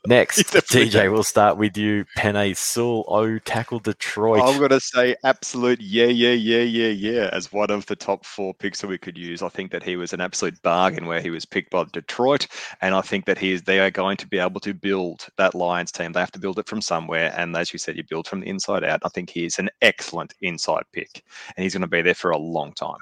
[0.06, 2.06] Next, DJ, we'll start with you.
[2.16, 4.40] Penei Sewell, O tackle Detroit.
[4.40, 8.24] I'm going to say absolute yeah, yeah, yeah, yeah, yeah as one of the top
[8.24, 9.42] four picks that we could use.
[9.42, 12.46] I think that he was an absolute bargain where he was picked by Detroit,
[12.80, 13.62] and I think that he is.
[13.62, 16.12] They are going to be able to build that Lions team.
[16.12, 18.48] They have to build it from somewhere, and as you said, you build from the
[18.48, 19.00] inside out.
[19.04, 21.22] I think he is an excellent inside pick,
[21.56, 23.00] and he's going to be there for a long time.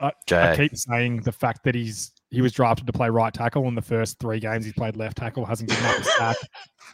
[0.00, 0.54] I Jay.
[0.56, 3.82] keep saying the fact that he's he was drafted to play right tackle in the
[3.82, 6.36] first three games he's played left tackle hasn't given up a sack.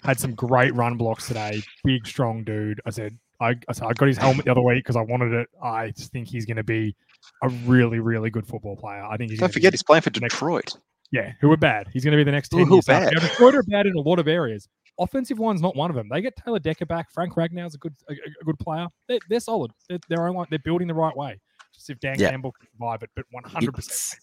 [0.03, 1.63] Had some great run blocks today.
[1.85, 2.81] Big strong dude.
[2.87, 5.33] I said I, I said I got his helmet the other week because I wanted
[5.33, 5.49] it.
[5.63, 6.95] I think he's going to be
[7.43, 9.05] a really really good football player.
[9.05, 10.75] I think he's Don't forget he's playing for next- Detroit.
[11.13, 11.89] yeah who are bad.
[11.93, 12.67] He's going to be the next team.
[12.67, 13.13] who bad?
[13.13, 14.69] Now, Detroit are bad in a lot of areas.
[14.99, 16.09] Offensive line's not one of them.
[16.11, 17.13] They get Taylor Decker back.
[17.13, 18.87] Frank Ragnow's a good a, a good player.
[19.09, 19.71] They're, they're solid.
[19.91, 21.39] They're, they're, own, they're building the right way.
[21.75, 22.31] Just if Dan Yeah.
[22.31, 24.19] Campbell can survive it, but one hundred percent.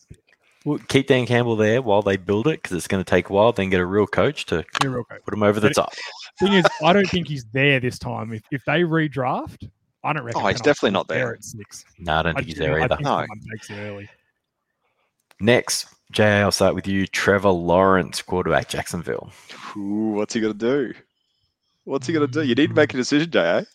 [0.66, 3.34] We'll keep Dan Campbell there while they build it because it's going to take a
[3.34, 3.52] while.
[3.52, 5.24] Then get a real coach to Be real quick.
[5.26, 5.94] put him over the But- top.
[6.40, 8.32] Thing is, I don't think he's there this time.
[8.34, 9.70] If, if they redraft,
[10.04, 10.42] I don't reckon.
[10.42, 11.34] Oh, he's definitely not there.
[11.36, 11.84] at six.
[12.00, 12.96] No, I don't I think he's do- there I either.
[12.96, 13.10] think No.
[13.20, 14.10] someone takes it early.
[15.40, 17.06] Next, Jay, I'll start with you.
[17.08, 19.32] Trevor Lawrence, quarterback, Jacksonville.
[19.76, 20.94] Ooh, what's he going to do?
[21.84, 22.44] What's he going to do?
[22.48, 23.66] You need to make a decision, Jay.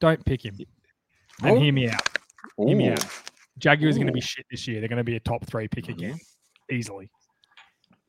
[0.00, 0.58] Don't pick him.
[1.42, 1.60] And Oh.
[1.60, 2.08] hear me out.
[2.58, 3.06] Hear me out.
[3.58, 4.80] Jaguars are going to be shit this year.
[4.80, 5.98] They're going to be a top three pick Mm-hmm.
[5.98, 6.18] again,
[6.70, 7.08] easily.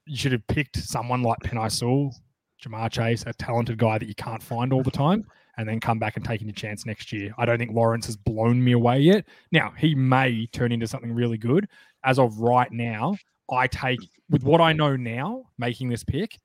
[0.07, 2.15] You should have picked someone like Penei Sewell,
[2.63, 5.25] Ja'Marr Chase, a talented guy that you can't find all the time,
[5.57, 7.33] and then come back and taking your chance next year.
[7.37, 9.25] I don't think Lawrence has blown me away yet.
[9.51, 11.67] Now, he may turn into something really good.
[12.03, 13.15] As of right now,
[13.51, 16.37] I take, with what I know now, making this pick,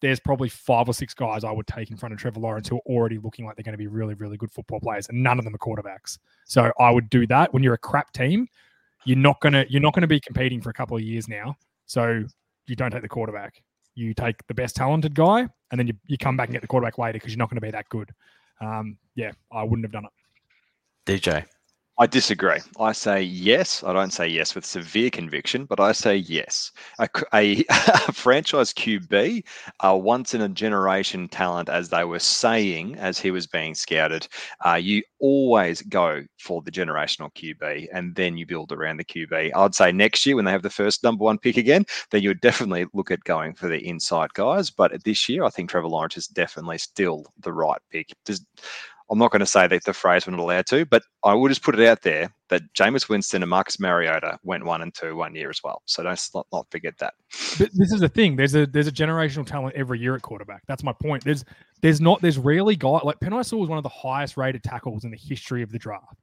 [0.00, 2.76] there's probably five or six guys I would take in front of Trevor Lawrence who
[2.76, 5.38] are already looking like they're going to be really, really good football players, and none
[5.38, 6.18] of them are quarterbacks.
[6.46, 7.52] So I would do that.
[7.52, 8.48] When you're a crap team,
[9.04, 11.56] you're not gonna you're not gonna be competing for a couple of years now.
[11.86, 12.24] So
[12.66, 13.62] you don't take the quarterback.
[13.94, 16.68] You take the best talented guy, and then you, you come back and get the
[16.68, 18.10] quarterback later because you're not going to be that good.
[18.60, 20.10] Um, yeah, I wouldn't have done it.
[21.20, 21.44] DJ.
[22.00, 22.60] I disagree.
[22.78, 23.82] I say yes.
[23.82, 26.70] I don't say yes with severe conviction, but I say yes.
[27.00, 27.08] A
[28.12, 29.44] franchise QB,
[29.80, 34.28] a once in a generation talent, as they were saying as he was being scouted.
[34.64, 39.50] Uh, you always go for the generational QB and then you build around the QB.
[39.56, 42.30] I'd say next year when they have the first number one pick again, then you
[42.30, 44.70] would definitely look at going for the inside guys.
[44.70, 48.12] But this year, I think Trevor Lawrence is definitely still the right pick.
[48.24, 48.44] Does,
[49.10, 51.48] I'm not going to say that the phrase we're not allowed to, but I will
[51.48, 55.16] just put it out there that Jameis Winston and Marcus Mariota went one and two
[55.16, 55.82] one year as well.
[55.86, 57.14] So don't not, not forget that.
[57.58, 58.36] But this is the thing.
[58.36, 60.62] There's a there's a generational talent every year at quarterback.
[60.66, 61.24] That's my point.
[61.24, 61.44] There's
[61.80, 65.04] there's not there's rarely guy like Penei Sewell was one of the highest rated tackles
[65.04, 66.16] in the history of the draft.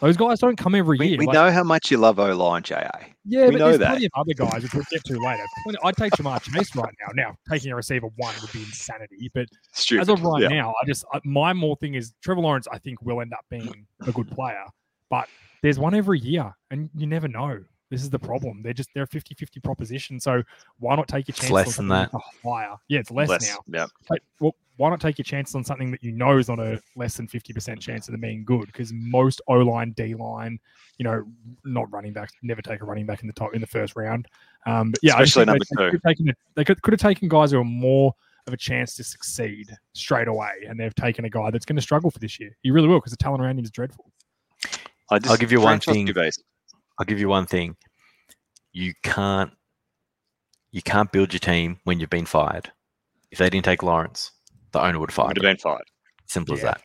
[0.00, 1.18] Those guys don't come every We, year.
[1.18, 2.90] we Like, know how much you love O line, JA.
[3.24, 3.88] Yeah, We but know there's that.
[3.90, 5.42] plenty of other guys which we'll get to later.
[5.84, 7.12] I'd take Ja'Marr Chase right now.
[7.14, 9.30] Now, taking a receiver one would be insanity.
[9.34, 10.02] But Stupid.
[10.02, 10.48] as of right yeah.
[10.48, 12.66] now, I just I- my more thing is Trevor Lawrence.
[12.70, 14.64] I think will end up being a good player,
[15.10, 15.28] but
[15.62, 17.60] there's one every year, and you never know.
[17.90, 18.62] This is the problem.
[18.62, 20.18] They're just they're a 50-50 proposition.
[20.18, 20.42] So
[20.78, 21.52] why not take your It's chance?
[21.52, 22.76] less on than something that's a higher.
[22.88, 23.58] Yeah, it's less, Less, now.
[23.80, 23.86] yeah.
[24.10, 26.78] Take- well, why not take your chance on something that you know is on a
[26.96, 28.66] less than 50% chance of them being good?
[28.66, 30.58] Because most O line, D line,
[30.98, 31.24] you know,
[31.64, 34.26] not running backs, never take a running back in the top in the first round.
[34.66, 36.92] Um, but yeah, I just Especially number they, they could have taken they could, could
[36.92, 38.12] have taken guys who are more
[38.46, 41.82] of a chance to succeed straight away, and they've taken a guy that's going to
[41.82, 42.54] struggle for this year.
[42.62, 44.12] He really will because the talent around him is dreadful.
[45.10, 46.06] I just, give you one thing.
[46.06, 46.38] QBs.
[46.98, 47.76] I'll give you one thing.
[48.72, 49.52] You can't
[50.72, 52.70] you can't build your team when you've been fired.
[53.30, 54.32] If they didn't take Lawrence,
[54.72, 55.84] the owner would have would have been fired.
[56.26, 56.82] Simple as that.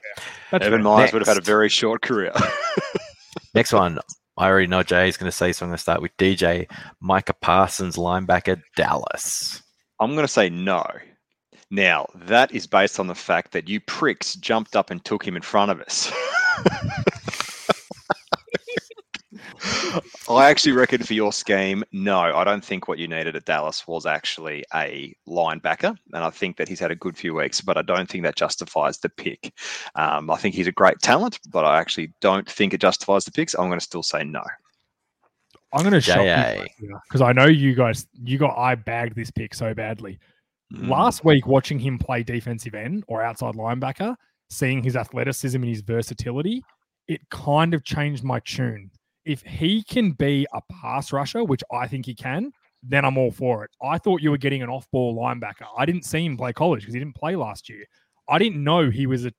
[0.51, 0.83] That's Urban fair.
[0.83, 2.31] Myers would have had a very short career.
[3.53, 3.99] Next one.
[4.37, 6.71] I already know Jay is going to say, so I'm going to start with DJ.
[7.01, 9.61] Micah Parsons, linebacker, Dallas.
[9.99, 10.83] I'm going to say no.
[11.69, 15.35] Now, that is based on the fact that you pricks jumped up and took him
[15.35, 16.11] in front of us.
[20.29, 23.87] I actually reckon for your scheme, no, I don't think what you needed at Dallas
[23.87, 25.95] was actually a linebacker.
[26.13, 28.35] And I think that he's had a good few weeks, but I don't think that
[28.35, 29.53] justifies the pick.
[29.95, 33.31] Um, I think he's a great talent, but I actually don't think it justifies the
[33.31, 33.53] picks.
[33.53, 34.43] I'm going to still say no.
[35.73, 36.65] I'm going to shock JA.
[36.79, 38.05] you because I know you guys.
[38.21, 40.19] You got I bagged this pick so badly.
[40.73, 40.89] Mm.
[40.89, 44.15] Last week, watching him play defensive end or outside linebacker,
[44.49, 46.61] seeing his athleticism and his versatility,
[47.07, 48.91] it kind of changed my tune.
[49.25, 52.51] If he can be a pass rusher, which I think he can,
[52.83, 53.71] then I'm all for it.
[53.81, 55.67] I thought you were getting an off ball linebacker.
[55.77, 57.85] I didn't see him play college because he didn't play last year.
[58.27, 59.31] I didn't know he was a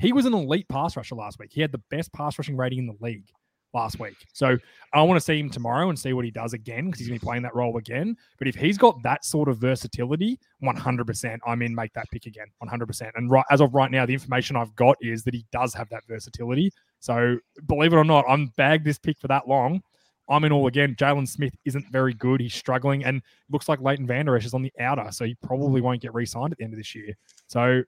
[0.00, 1.50] he was an elite pass rusher last week.
[1.52, 3.28] He had the best pass rushing rating in the league
[3.74, 4.16] last week.
[4.32, 4.58] So
[4.92, 7.18] I want to see him tomorrow and see what he does again because he's going
[7.18, 8.16] to be playing that role again.
[8.38, 12.46] But if he's got that sort of versatility, 100%, I'm in, make that pick again,
[12.62, 13.10] 100%.
[13.14, 15.88] And right as of right now, the information I've got is that he does have
[15.90, 16.72] that versatility.
[17.02, 17.36] So
[17.66, 19.82] believe it or not, I'm bagged this pick for that long.
[20.28, 20.94] I'm in all again.
[20.94, 22.40] Jaylon Smith isn't very good.
[22.40, 25.80] He's struggling and looks like Leighton Vander Esch is on the outer, so he probably
[25.80, 27.12] won't get re-signed at the end of this year.
[27.48, 27.82] So,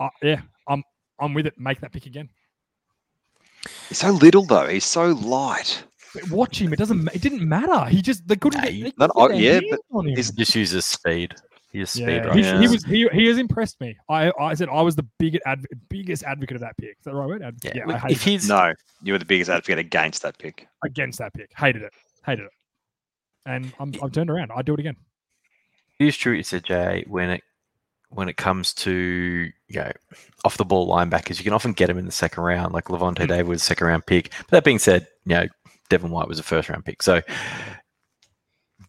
[0.00, 0.82] uh, yeah, I'm
[1.20, 1.60] I'm with it.
[1.60, 2.30] Make that pick again.
[3.90, 4.66] He's so little though.
[4.66, 5.84] He's so light.
[6.14, 6.72] But watch him.
[6.72, 7.06] It doesn't.
[7.14, 7.84] It didn't matter.
[7.84, 8.72] He just they couldn't Nah, get.
[8.72, 10.14] They couldn't get oh, their yeah, hands but on him.
[10.14, 11.34] he's- Just uses speed.
[11.74, 12.36] He is speed, Yeah, right?
[12.36, 13.96] he, he was he, he has impressed me.
[14.08, 16.90] I I said I was the biggest adv- biggest advocate of that pick.
[16.90, 17.42] Is that the right word?
[17.42, 17.72] Ad- Yeah.
[17.74, 18.30] yeah look, if it.
[18.30, 20.68] he's No, you were the biggest advocate against that pick.
[20.84, 21.50] against that pick.
[21.56, 21.92] Hated it.
[22.24, 22.52] Hated it.
[23.44, 24.52] And I'm I'm turned around.
[24.54, 24.94] I'd do it again.
[25.98, 27.42] it is true, you said Jay, when it
[28.10, 29.90] when it comes to you know
[30.44, 32.72] off the ball linebackers, you can often get them in the second round.
[32.72, 33.26] Like Lavonte hmm.
[33.26, 34.30] David was a second round pick.
[34.38, 35.46] But that being said, you know
[35.90, 37.20] Devin White was a first round pick, so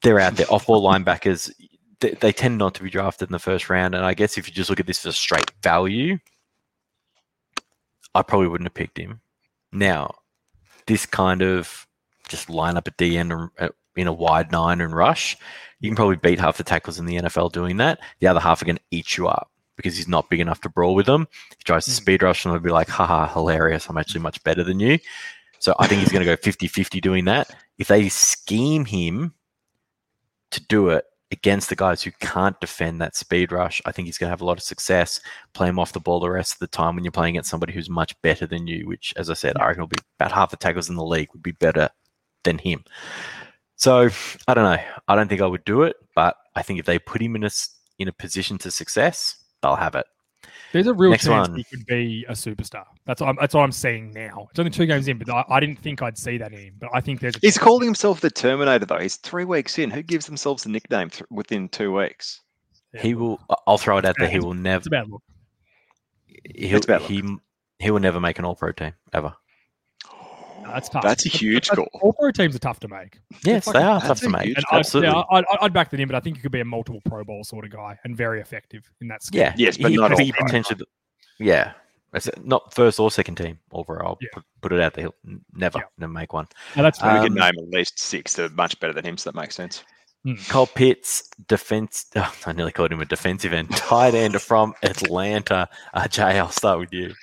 [0.04, 0.46] they're out there.
[0.52, 1.52] Off ball linebackers,
[2.00, 3.96] they, they tend not to be drafted in the first round.
[3.96, 6.18] And I guess if you just look at this for straight value,
[8.14, 9.22] I probably wouldn't have picked him.
[9.72, 10.16] Now,
[10.88, 11.88] this kind of
[12.28, 15.38] just line up a D end uh, in a wide nine and rush,
[15.80, 18.00] you can probably beat half the tackles in the NFL doing that.
[18.20, 20.70] The other half are going to eat you up because he's not big enough to
[20.70, 21.28] brawl with them.
[21.58, 21.96] He tries to Mm.
[21.96, 23.90] speed rush and they'll be like, haha, hilarious.
[23.90, 25.00] I'm actually much better than you.
[25.60, 27.54] So I think he's going to go 50 50 doing that.
[27.78, 29.34] If they scheme him
[30.52, 31.06] to do it
[31.36, 34.42] against the guys who can't defend that speed rush, I think he's going to have
[34.42, 35.20] a lot of success.
[35.54, 37.74] Play him off the ball the rest of the time when you're playing against somebody
[37.74, 40.52] who's much better than you, which, as I said, I reckon will be about half
[40.52, 41.90] the tackles in the league would be better
[42.44, 42.86] than him.
[43.76, 44.10] So
[44.48, 44.84] I don't know.
[45.08, 47.44] I don't think I would do it, but I think if they put him in
[47.44, 47.50] a
[48.00, 50.06] in a position to success, they'll have it.
[50.74, 51.58] There's a real Next chance one.
[51.58, 52.84] he could be a superstar.
[53.06, 54.48] That's what I'm, that's what I'm seeing now.
[54.50, 56.74] It's only two games in, but I, I didn't think I'd see that in him.
[56.80, 57.36] But I think there's.
[57.36, 59.00] A He's calling himself the Terminator though.
[59.00, 59.90] He's three weeks in.
[59.90, 62.42] Who gives themselves a nickname th- within two weeks?
[62.94, 63.40] Yeah, He will.
[63.68, 64.30] I'll throw it out there.
[64.30, 64.78] He will never.
[64.80, 65.24] It's a bad look.
[66.56, 67.10] He'll, It's bad luck.
[67.10, 67.24] he
[67.80, 69.34] he will never make an All Pro team ever.
[70.66, 71.04] No, that's tough.
[71.04, 72.02] That's a huge That's- call.
[72.02, 73.20] All pro teams are tough to make.
[73.44, 74.46] Yes, fucking- they are tough to make.
[74.46, 74.78] huge And call.
[74.78, 75.14] I'd, Absolutely.
[75.16, 77.02] yeah, I'd, I'd, I'd back that in, but I think he could be a multiple
[77.06, 79.42] Pro Bowl sort of guy and very effective in that scheme.
[79.42, 79.54] Yeah.
[79.58, 80.46] Yes, but he not could be All-Pro.
[80.46, 80.82] potentially.
[81.40, 81.74] Yeah.
[82.12, 82.30] That's.
[82.44, 84.18] Not first or second team overall.
[84.22, 84.30] Yeah.
[84.34, 85.04] Put, put it out there.
[85.06, 85.84] He'll n- never, Yeah.
[85.98, 86.48] never make one.
[86.76, 87.18] No, that's we fair.
[87.24, 89.54] can Um, name at least six that are much better than him, so that makes
[89.56, 89.84] sense.
[90.48, 92.08] Kyle Pitts, defense.
[92.16, 93.70] Oh, I nearly called him a defensive end.
[93.76, 95.70] Tight end from Atlanta.
[95.94, 97.14] Uh, Jay, I'll start with you.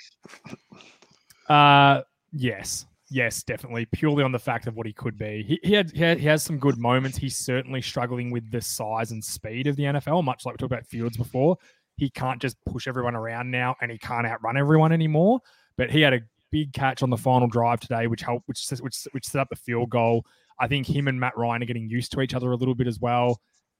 [1.49, 2.01] Uh,
[2.31, 3.85] yes, yes, definitely.
[3.85, 5.43] Purely on the fact of what he could be.
[5.47, 7.17] He, he had he, had, he has some good moments.
[7.17, 10.73] He's certainly struggling with the size and speed of the NFL, much like we talked
[10.73, 11.57] about Fields before.
[11.95, 15.39] He can't just push everyone around now, and he can't outrun everyone anymore.
[15.77, 16.21] But he had a
[16.51, 19.55] big catch on the final drive today, which helped, which which which set up the
[19.55, 20.25] field goal.
[20.59, 22.87] I think him and Matt Ryan are getting used to each other a little bit
[22.87, 23.39] as well.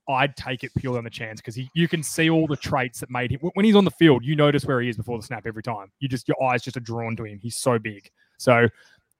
[0.09, 3.09] I'd take it purely on the chance because you can see all the traits that
[3.09, 4.25] made him when he's on the field.
[4.25, 5.91] You notice where he is before the snap every time.
[5.99, 7.39] You just your eyes just are drawn to him.
[7.41, 8.09] He's so big.
[8.37, 8.67] So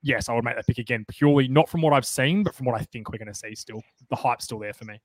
[0.04, 2.68] yes, I would make that pick again purely not from what I've seen, but from
[2.68, 3.56] what I think we're going to see.
[3.56, 5.02] Still, the hype's still there for me.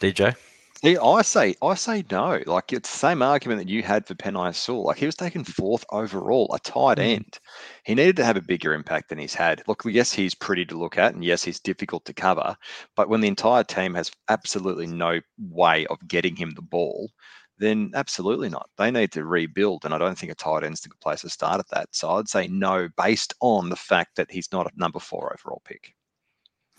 [0.00, 0.34] DJ.
[0.82, 2.40] See, I say, I say no.
[2.46, 4.84] Like it's the same argument that you had for Penei Sewell.
[4.84, 7.14] Like he was taken fourth overall, a tight Mhm.
[7.16, 7.38] end.
[7.84, 9.64] He needed to have a bigger impact than he's had.
[9.66, 12.56] Look, yes, he's pretty to look at, and yes, he's difficult to cover.
[12.94, 17.10] But when the entire team has absolutely no way of getting him the ball,
[17.58, 18.70] then absolutely not.
[18.76, 21.28] They need to rebuild, and I don't think a tight end's a good place to
[21.28, 21.88] start at that.
[21.92, 25.62] So I'd say no, based on the fact that he's not a number four overall
[25.64, 25.94] pick.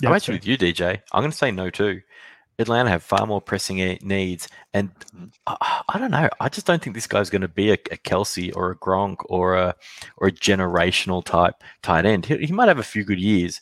[0.04, 1.02] I'm actually with you, DJ.
[1.12, 2.02] I'm going to say no too.
[2.58, 5.32] Atlanta have far more pressing needs, and Mhm.
[5.48, 6.30] I, I don't know.
[6.40, 9.18] I just don't think this guy's going to be a, a Kelsey or a Gronk
[9.30, 9.76] or a
[10.18, 12.26] or a generational type tight end.
[12.26, 13.62] He, he might have a few good years,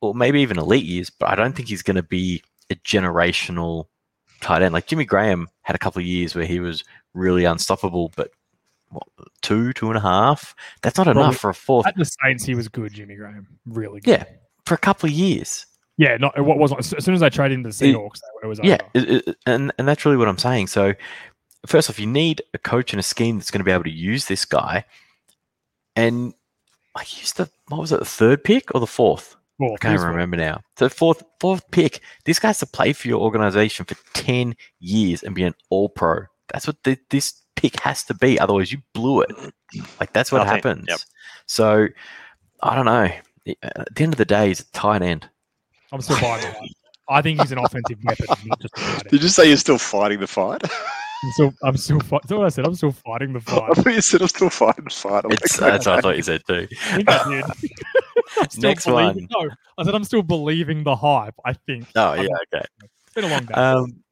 [0.00, 3.86] or maybe even elite years, but I don't think he's going to be a generational
[4.40, 4.72] tight end.
[4.74, 8.30] Like Jimmy Graham had a couple of years where he was really unstoppable, but
[8.90, 9.06] what,
[9.42, 10.54] two, two and a half.
[10.82, 11.86] That's not Probably- enough for a fourth.
[11.86, 13.46] At the Saints, he was good, Jimmy Graham.
[13.66, 14.10] Really good.
[14.10, 14.24] Yeah,
[14.66, 15.66] for a couple of years.
[15.96, 18.58] Yeah, not what was as soon as I traded into the It- Seahawks, it was
[18.62, 20.68] Yeah, it- it- and and that's really what I'm saying.
[20.68, 20.94] So,
[21.66, 23.90] first off, you need a coach and a scheme that's going to be able to
[23.90, 24.84] use this guy.
[25.94, 26.32] And
[26.96, 29.36] I used the what was it, the third pick or the fourth?
[29.60, 30.60] Fourth, I can't who's remember now.
[30.78, 32.00] So fourth fourth pick.
[32.24, 36.22] This guy's to play for your organization for ten years and be an All Pro.
[36.52, 38.40] That's what thi- this pick has to be.
[38.40, 39.30] Otherwise, you blew it.
[40.00, 40.86] Like that's what I happens.
[40.88, 40.98] yep.
[41.46, 41.86] So
[42.62, 43.08] I don't know.
[43.62, 45.28] At the end of the day, he's a tight end.
[45.92, 46.56] I'm still buying that.
[47.08, 49.10] I think he's an offensive weapon, not just a tight end.
[49.10, 50.62] Did you say you're still fighting the fight?
[51.22, 52.66] I'm still, I'm still, fi- that's what I said.
[52.66, 53.76] I'm still fighting the I fight.
[53.76, 55.24] thought you said I'm still fighting the fight.
[55.30, 56.66] It's, like, that's what I thought you said too.
[58.38, 58.44] I think I did.
[58.44, 61.34] I'm still Next believing- No, I said I'm still believing the hype.
[61.44, 62.64] I think Oh yeah, okay.
[62.82, 63.54] it's been a long day.
[63.54, 64.02] Um,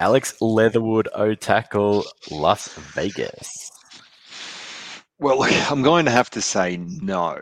[0.00, 3.48] Alex Leatherwood, O tackle, Las Vegas.
[5.18, 7.38] Well, look, I'm going to have to say no.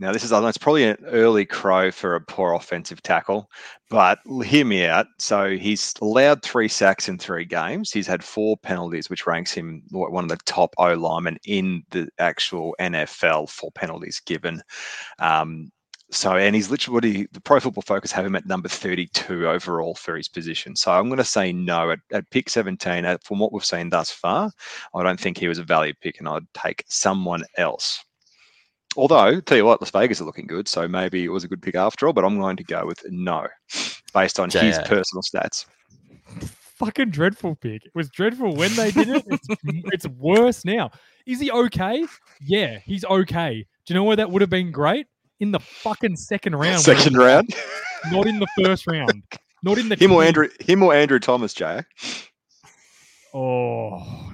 [0.00, 3.50] Now, this is I it's probably an early crow for a poor offensive tackle,
[3.90, 5.06] but hear me out.
[5.18, 7.90] So he's allowed three sacks in three games.
[7.90, 12.08] He's had four penalties, which ranks him one of the top O linemen in the
[12.20, 14.62] actual NFL for penalties given.
[15.18, 15.72] Um,
[16.10, 20.16] so, and he's literally the Pro Football Focus have him at number 32 overall for
[20.16, 20.76] his position.
[20.76, 23.04] So, I'm going to say no at, at pick 17.
[23.04, 24.50] uh, From what we've seen thus far,
[24.94, 28.02] I don't think he was a value pick, and I'd take someone else.
[28.96, 31.62] Although, tell you what, Las Vegas are looking good, so maybe it was a good
[31.62, 32.12] pick after all.
[32.12, 33.46] But I'm going to go with no,
[34.12, 34.84] based on his JA.
[34.84, 35.66] personal stats.
[36.76, 37.84] Fucking dreadful pick.
[37.84, 39.24] It was dreadful when they did it.
[39.26, 39.46] It's,
[39.92, 40.90] it's worse now.
[41.26, 42.04] Is he okay?
[42.40, 43.66] Yeah, he's okay.
[43.84, 45.06] Do you know where that would have been great?
[45.40, 46.80] In the fucking second round.
[46.82, 47.54] Second he- round,
[48.10, 49.22] Not in the first round.
[49.62, 50.22] Not in the him or.
[50.24, 51.82] Andrew, him or Andrew Thomas, Jay.
[53.34, 54.32] Oh,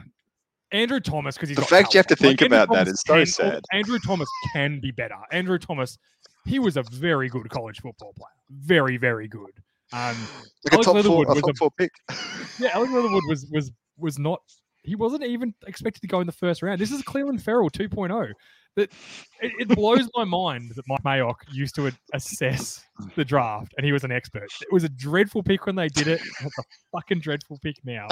[0.74, 3.02] Andrew Thomas because he's The fact you have to think Andrew about that Thomas is
[3.06, 3.64] so can- sad.
[3.72, 5.14] Andrew Thomas can be better.
[5.32, 5.96] Andrew Thomas,
[6.44, 8.28] he was a very good college football player.
[8.50, 9.50] Very, very good.
[9.92, 10.16] Um,
[10.64, 11.92] Like a Alex top Leatherwood four, a was top a- four pick.
[12.58, 14.40] yeah, Alex Leatherwood was was was not.
[14.82, 16.78] He wasn't even expected to go in the first round.
[16.80, 18.32] This is Clelin Ferrell 2.0.
[18.76, 18.92] That
[19.40, 22.84] it, it blows my mind that Mike Mayock used to assess
[23.16, 24.48] the draft and he was an expert.
[24.60, 26.20] It was a dreadful pick when they did it.
[26.42, 28.08] It's a fucking dreadful pick now.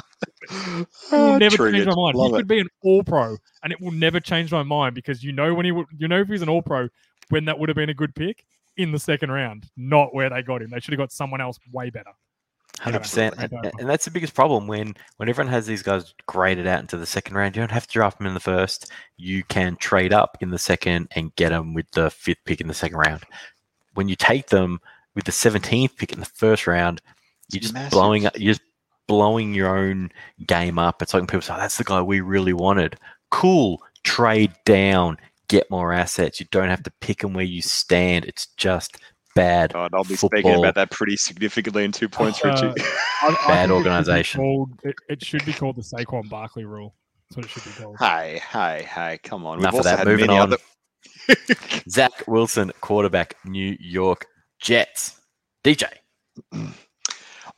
[0.51, 1.75] It will Ah, never triggered.
[1.85, 2.17] change my mind.
[2.17, 2.37] Love he it.
[2.39, 5.55] could be an all pro and it will never change my mind because you know
[5.55, 6.89] when he would you know if he's an all pro
[7.29, 8.45] when that would have been a good pick
[8.77, 10.71] in the second round, not where they got him.
[10.71, 12.11] They should have got someone else way better.
[12.81, 16.67] Hundred percent, and, and that's the biggest problem when when everyone has these guys graded
[16.67, 17.55] out into the second round.
[17.55, 18.91] You don't have to draft them in the first.
[19.19, 22.69] You can trade up in the second and get them with the fifth pick in
[22.69, 23.23] the second round.
[23.95, 24.81] When you take them
[25.15, 27.03] with the seventeenth pick in the first round,
[27.53, 27.91] you're just Massive.
[27.93, 28.39] blowing up.
[28.39, 28.63] You're just
[29.09, 30.11] blowing your own
[30.47, 31.03] game up.
[31.03, 32.99] It's like people say, "That's the guy we really wanted."
[33.31, 35.17] Cool, trade down,
[35.49, 36.39] get more assets.
[36.41, 38.25] You don't have to pick them where you stand.
[38.27, 38.97] It's just
[39.35, 39.73] bad.
[39.73, 42.83] God, I'll be speaking about that pretty significantly in two points, Uh, Richie.
[42.83, 44.41] I- I Bad think it should organisation.
[44.41, 46.95] called- It, it should be called the Saquon Barkley rule.
[47.31, 47.97] That's what it should be called.
[47.99, 49.61] hey, hey, hey, come on.
[49.61, 49.99] Enough We've of also that.
[50.01, 50.41] had Moving on.
[50.53, 50.59] other.
[51.89, 54.27] Zach Wilson, quarterback, New York
[54.61, 55.21] Jets.
[55.65, 55.85] DJ.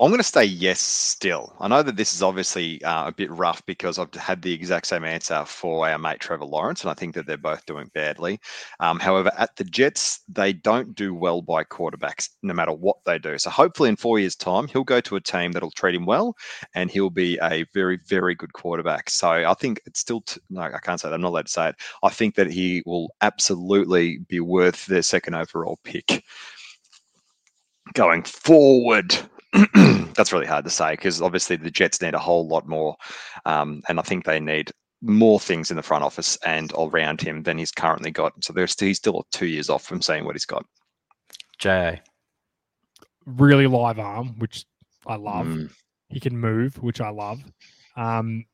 [0.00, 1.54] I'm going to say yes still.
[1.60, 4.88] I know that this is obviously uh, a bit rough because I've had the exact
[4.88, 8.40] same answer for our mate Trevor Lawrence, and I think that they're both doing badly.
[8.80, 13.18] Um, however, at the Jets, they don't do well by quarterbacks, no matter what they
[13.20, 13.38] do.
[13.38, 16.34] So hopefully, in four years' time, he'll go to a team that'll treat him well,
[16.74, 19.10] and he'll be a very, very good quarterback.
[19.10, 21.14] So I think it's still, t- no, I can't say that.
[21.14, 21.76] I'm not allowed to say it.
[22.02, 26.24] I think that he will absolutely be worth their second overall pick
[27.92, 29.16] going forward.
[30.14, 32.96] That's really hard to say because obviously the Jets need a whole lot more,
[33.44, 37.42] um, and I think they need more things in the front office and around him
[37.42, 38.32] than he's currently got.
[38.42, 40.64] So there's still, he's still two years off from seeing what he's got.
[41.58, 42.00] J.
[43.26, 44.64] Really live arm, which
[45.06, 45.46] I love.
[45.46, 45.70] Mm.
[46.08, 47.40] He can move, which I love.
[47.96, 48.44] Um,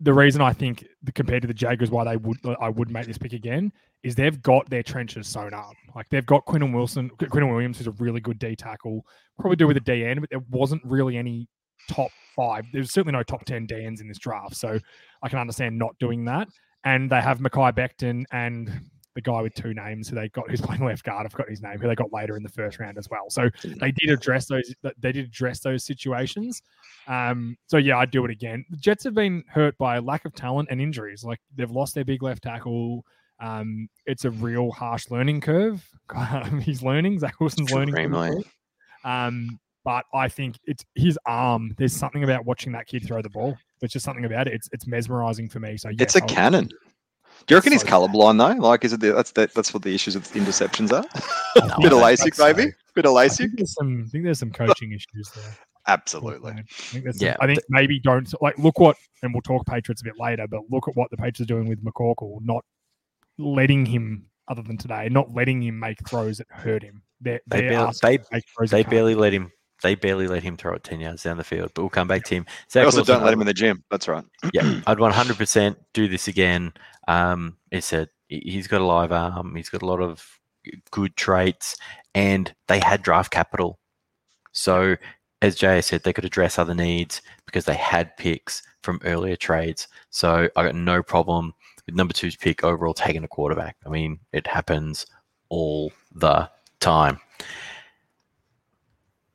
[0.00, 3.06] the reason I think the, compared to the Jaguars, why they would I would make
[3.06, 3.72] this pick again
[4.04, 5.74] is they've got their trenches sewn up.
[5.96, 9.04] Like they've got Quinton Wilson, Quinnen Williams, who's a really good D tackle.
[9.38, 11.48] Probably do with a DN, but there wasn't really any
[11.88, 12.66] top five.
[12.72, 14.78] There's certainly no top ten DNs in this draft, so
[15.22, 16.48] I can understand not doing that.
[16.84, 18.70] And they have Mekhi Becton and
[19.14, 21.24] the guy with two names who they got who's playing left guard.
[21.24, 21.78] I've forgotten his name.
[21.78, 23.30] Who they got later in the first round as well.
[23.30, 24.74] So they did address those.
[24.82, 26.60] They did address those situations.
[27.06, 28.66] Um, so yeah, I'd do it again.
[28.68, 31.24] The Jets have been hurt by lack of talent and injuries.
[31.24, 33.04] Like they've lost their big left tackle.
[33.40, 35.86] Um, it's a real harsh learning curve.
[36.62, 37.18] He's learning.
[37.18, 37.94] Zach Wilson's learning.
[37.94, 38.30] Extremely.
[38.30, 38.44] ball.
[39.04, 41.74] Um, but I think it's his arm.
[41.76, 43.56] There's something about watching that kid throw the ball.
[43.80, 44.54] There's just something about it.
[44.54, 45.76] It's it's mesmerizing for me.
[45.76, 46.68] So yes, It's a I'll- cannon.
[47.46, 48.62] Do you reckon he's So- colorblind though?
[48.66, 51.04] Like, is it the, that's the, that's what the issues with interceptions are?
[51.68, 52.44] No, Bit of I don't LASIK, think so.
[52.52, 52.72] maybe.
[52.94, 54.04] Bit of I think there's some.
[54.06, 55.56] I think there's some coaching issues there.
[55.86, 56.52] Absolutely.
[56.52, 60.00] I think that's Yeah, I think maybe don't like look what, and we'll talk Patriots
[60.00, 62.64] a bit later, but look at what the Patriots are doing with McCorkle, not
[63.38, 67.02] letting him, other than today, not letting him make throws that hurt him.
[67.20, 68.90] They're, They they're barely- they- make throws They you can't.
[68.90, 69.50] barely let him.
[69.82, 71.72] They barely let him throw it ten yards down the field.
[71.74, 72.46] But we'll come back to him.
[72.72, 73.84] They also Wilson, don't let him in the gym.
[73.90, 74.24] That's right.
[74.54, 76.72] yeah, I'd 100% do this again.
[77.08, 79.54] Um, it's a he- he's got a live arm.
[79.56, 80.26] He's got a lot of
[80.90, 81.76] good traits,
[82.14, 83.78] and they had draft capital.
[84.52, 84.96] So,
[85.42, 89.88] as Jay said, they could address other needs because they had picks from earlier trades.
[90.10, 91.54] So, I got no problem with
[91.88, 93.76] number two's pick overall taking a quarterback.
[93.84, 95.06] I mean, it happens
[95.48, 96.48] all the
[96.80, 97.20] time.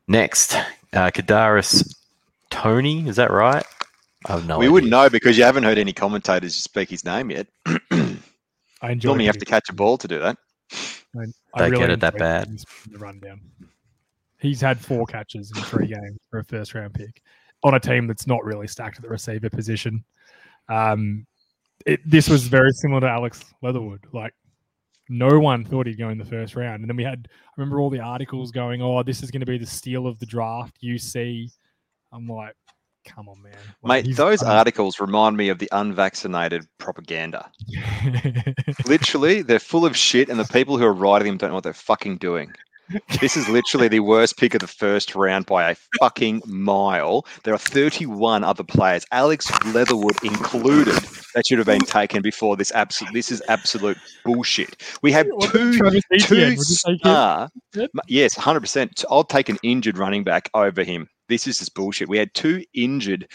[0.07, 1.95] Next, uh, Kadarius
[2.49, 3.63] Toney, is that right?
[4.25, 4.71] I have no we idea.
[4.71, 7.47] wouldn't know because you haven't heard any commentators speak his name yet.
[8.81, 10.37] I enjoy Normally, you have to catch a ball to do that.
[11.53, 12.49] I, They get it that bad.
[12.91, 13.41] The rundown.
[14.39, 17.21] He's had four catches in three games for a first round pick
[17.63, 20.03] on a team that's not really stacked at the receiver position.
[20.69, 21.25] Um,
[21.85, 24.05] it, this was very similar to Alex Leatherwood.
[24.11, 24.33] Like,
[25.09, 26.81] no one thought he'd go in the first round.
[26.81, 29.45] And then we had, I remember all the articles going, oh, this is going to
[29.45, 31.51] be the steal of the draft, UC.
[32.11, 32.55] I'm like,
[33.05, 33.53] come on, man.
[33.81, 37.49] Like, Mate, those un- articles remind me of the unvaccinated propaganda.
[38.85, 41.63] Literally, they're full of shit, and the people who are writing them don't know what
[41.63, 42.53] they're fucking doing.
[43.21, 47.25] This is literally the worst pick of the first round by a fucking mile.
[47.43, 50.95] There are 31 other players, Alex Leatherwood included,
[51.35, 52.71] that should have been taken before this.
[52.71, 54.81] Absolute, this is absolute bullshit.
[55.03, 56.57] We have two two Would you take him?
[56.57, 57.49] star.
[58.07, 59.05] Yes, hundred percent.
[59.09, 61.07] I'll take an injured running back over him.
[61.27, 62.09] This is just bullshit.
[62.09, 63.27] We had two injured,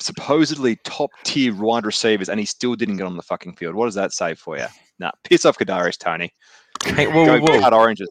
[0.00, 3.74] supposedly top tier wide receivers, and he still didn't get on the fucking field.
[3.74, 4.66] What does that say for you?
[4.98, 6.32] Nah, piss off Kadarius Toney.
[6.84, 7.60] Hey, whoa, Go whoa, whoa.
[7.60, 8.08] cut oranges.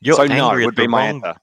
[0.00, 1.40] You're so angry no at would the be my wrong, answer.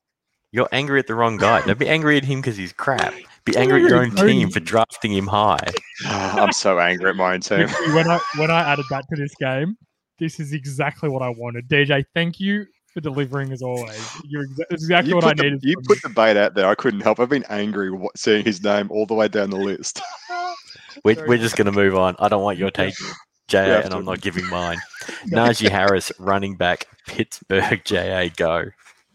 [0.52, 1.62] You're angry at the wrong guy.
[1.66, 3.14] Don't be angry at him because he's crap.
[3.46, 5.60] Be angry at your own team for drafting him high.
[6.06, 7.68] Oh, I'm so angry at my own team.
[7.94, 9.78] When I when I added that to this game,
[10.20, 11.68] this is exactly what I wanted.
[11.70, 14.18] DJ, thank you for delivering as always.
[14.26, 15.60] You're exa- exactly You, what I put the, needed.
[15.64, 16.68] you from put the bait out there.
[16.68, 17.20] I couldn't help.
[17.20, 20.02] I've been angry seeing his name all the way down the list.
[21.04, 22.16] We're, we're just going to move on.
[22.18, 22.96] I don't want your take,
[23.48, 23.94] JA, and.
[23.94, 24.78] I'm not giving mine.
[25.28, 28.66] Najee Harris, running back, Pittsburgh, JA, go.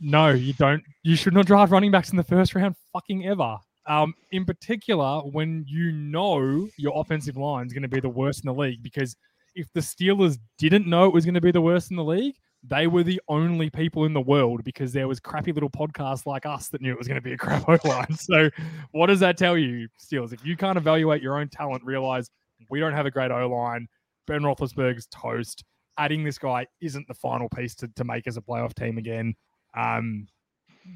[0.01, 0.83] No, you don't.
[1.03, 3.59] You should not draft running backs in the first round, fucking ever.
[3.87, 8.45] Um, in particular, when you know your offensive line is going to be the worst
[8.45, 9.17] in the league, because
[9.55, 12.35] if the Steelers didn't know it was going to be the worst in the league,
[12.63, 16.47] they were the only people in the world because there was crappy little podcasts like
[16.47, 18.15] us that knew it was going to be a crap O line.
[18.15, 18.51] So,
[18.93, 20.33] what does that tell you, Steelers?
[20.33, 22.31] If you can't evaluate your own talent, realize
[22.71, 23.89] we don't have a great O line.
[24.27, 25.65] Ben Roethlisberger's toast.
[25.99, 29.35] Adding this guy isn't the final piece to, to make us a playoff team again.
[29.77, 30.27] Um,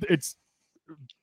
[0.09, 0.37] it's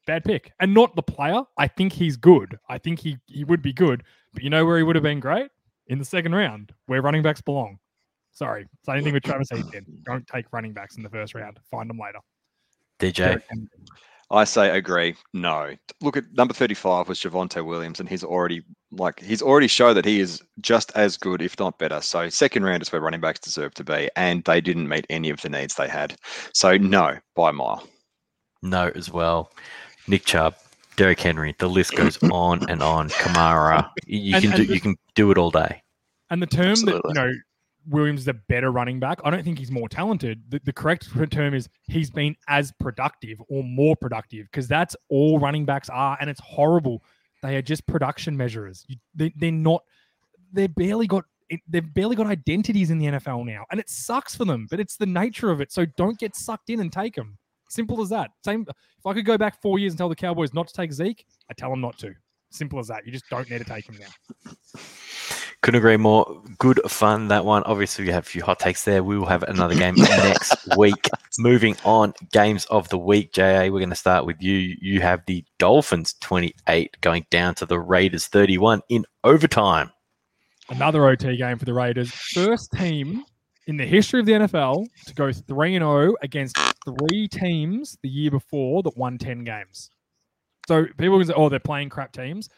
[0.06, 1.42] bad pick, and not the player.
[1.58, 2.58] I think he's good.
[2.70, 5.20] I think he he would be good, but you know where he would have been
[5.20, 5.50] great
[5.88, 7.80] in the second round, where running backs belong.
[8.32, 9.86] Sorry, same thing with Travis Etienne.
[10.04, 11.60] Don't take running backs in the first round.
[11.70, 12.20] Find them later.
[13.00, 13.42] DJ.
[14.32, 15.16] I say agree.
[15.34, 15.76] No.
[16.02, 18.64] Look at number 35 was Javonte Williams, and he's already
[18.96, 22.02] like he's already showed that he is just as good, if not better.
[22.02, 25.30] So second round is where running backs deserve to be, and they didn't meet any
[25.30, 26.16] of the needs they had.
[26.54, 27.88] So no, by a mile.
[28.62, 29.52] No, as well.
[30.08, 30.56] Nick Chubb,
[30.96, 31.56] Derrick Henry.
[31.60, 33.10] The list goes on and on.
[33.10, 33.90] Kamara.
[34.06, 35.82] You you And- can and do the- you can do it all day.
[36.30, 37.02] And the term Absolutely.
[37.14, 37.34] that you know
[37.90, 39.20] Williams is a better running back.
[39.26, 40.42] I don't think he's more talented.
[40.50, 45.38] The, the correct term is he's been as productive or more productive because that's all
[45.40, 47.04] running backs are, and it's horrible.
[47.44, 48.86] They are just production measurers.
[48.88, 49.84] You, they, they're not.
[50.54, 51.26] They're barely got.
[51.68, 54.66] They've barely got identities in the NFL now, and it sucks for them.
[54.72, 55.72] But it's the nature of it.
[55.72, 57.38] So don't get sucked in and take them.
[57.70, 58.32] Simple as that.
[58.46, 58.66] Same.
[58.70, 61.26] If I could go back four years and tell the Cowboys not to take Zeke,
[61.50, 62.16] I tell them not to.
[62.50, 63.06] Simple as that.
[63.06, 64.52] You just don't need to take him now.
[65.64, 66.42] Couldn't agree more.
[66.58, 67.64] Good fun that one.
[67.64, 69.02] Obviously, we have a few hot takes there.
[69.02, 71.08] We will have another game next week.
[71.40, 73.32] Moving on, games of the week.
[73.32, 74.76] JA, we're going to start with you.
[74.82, 79.90] You have the Dolphins 28 going down to the Raiders 31 in overtime.
[80.70, 82.12] another OT game for the Raiders.
[82.12, 83.24] First team
[83.68, 88.10] in the history of the NFL to go 3 and 0 against three teams the
[88.10, 89.90] year before that won 10 games.
[90.68, 92.50] So people can say, oh, they're playing crap teams.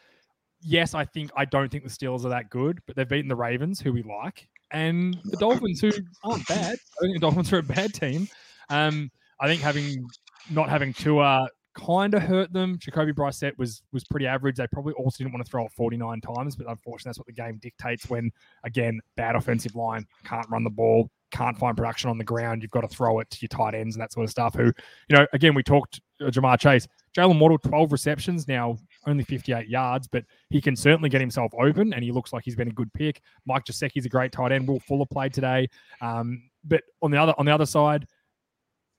[0.67, 3.35] Yes, I think I don't think the Steelers are that good, but they've beaten the
[3.35, 5.91] Ravens, who we like, and the Dolphins, who
[6.23, 6.75] aren't bad.
[6.75, 8.27] I think the Dolphins are a bad team.
[8.69, 10.07] Um, I think having
[10.49, 12.77] not having Tua kind of hurt them.
[12.79, 14.55] Jacoby Brissett was was pretty average.
[14.55, 17.33] They probably also didn't want to throw it 49 times, but unfortunately, that's what the
[17.33, 18.31] game dictates when,
[18.63, 22.61] again, bad offensive line, can't run the ball, can't find production on the ground.
[22.61, 24.55] You've got to throw it to your tight ends and that sort of stuff.
[24.55, 28.77] Who, you know, again, we talked uh, Ja'Marr Chase, Jaylen Waddle, 12 receptions, now
[29.07, 32.55] only 58 yards, but he can certainly get himself open, and he looks like he's
[32.55, 33.21] been a good pick.
[33.45, 34.67] Mike Gesicki's a great tight end.
[34.67, 35.67] Will Fuller played today.
[36.01, 38.07] Um, but on the other on the other side,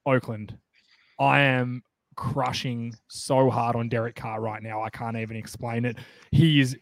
[0.06, 0.56] Oakland,
[1.18, 1.82] I am
[2.16, 4.82] crushing so hard on Derek Carr right now.
[4.82, 5.98] I can't even explain it.
[6.30, 6.76] He is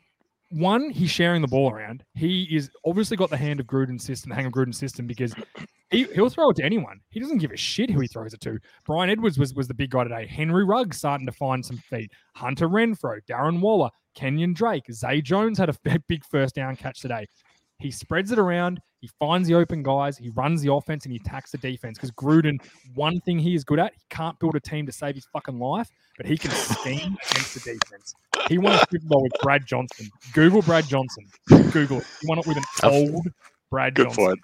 [0.54, 2.04] one, he's sharing the ball around.
[2.14, 5.34] He is obviously got the hand of Gruden's system, the hang of Gruden's system, because
[5.90, 7.00] he, he'll throw it to anyone.
[7.10, 8.58] He doesn't give a shit who he throws it to.
[8.86, 10.26] Bryan Edwards was, was the big guy today.
[10.26, 12.12] Henry Ruggs starting to find some feet.
[12.36, 17.26] Hunter Renfrow, Darren Waller, Kenyan Drake, Zay Jones had a big first down catch today.
[17.78, 18.80] He spreads it around.
[19.04, 20.16] He finds the open guys.
[20.16, 21.98] He runs the offense and he attacks the defense.
[21.98, 22.58] Because Gruden,
[22.94, 25.58] one thing he is good at, he can't build a team to save his fucking
[25.58, 28.14] life, but he can scheme against the defense.
[28.48, 30.08] He won a Super Bowl with Brad Johnson.
[30.32, 31.26] Google Brad Johnson.
[31.70, 32.06] Google it.
[32.22, 33.26] He won it with an old
[33.70, 34.24] Brad Good Johnson.
[34.24, 34.38] point.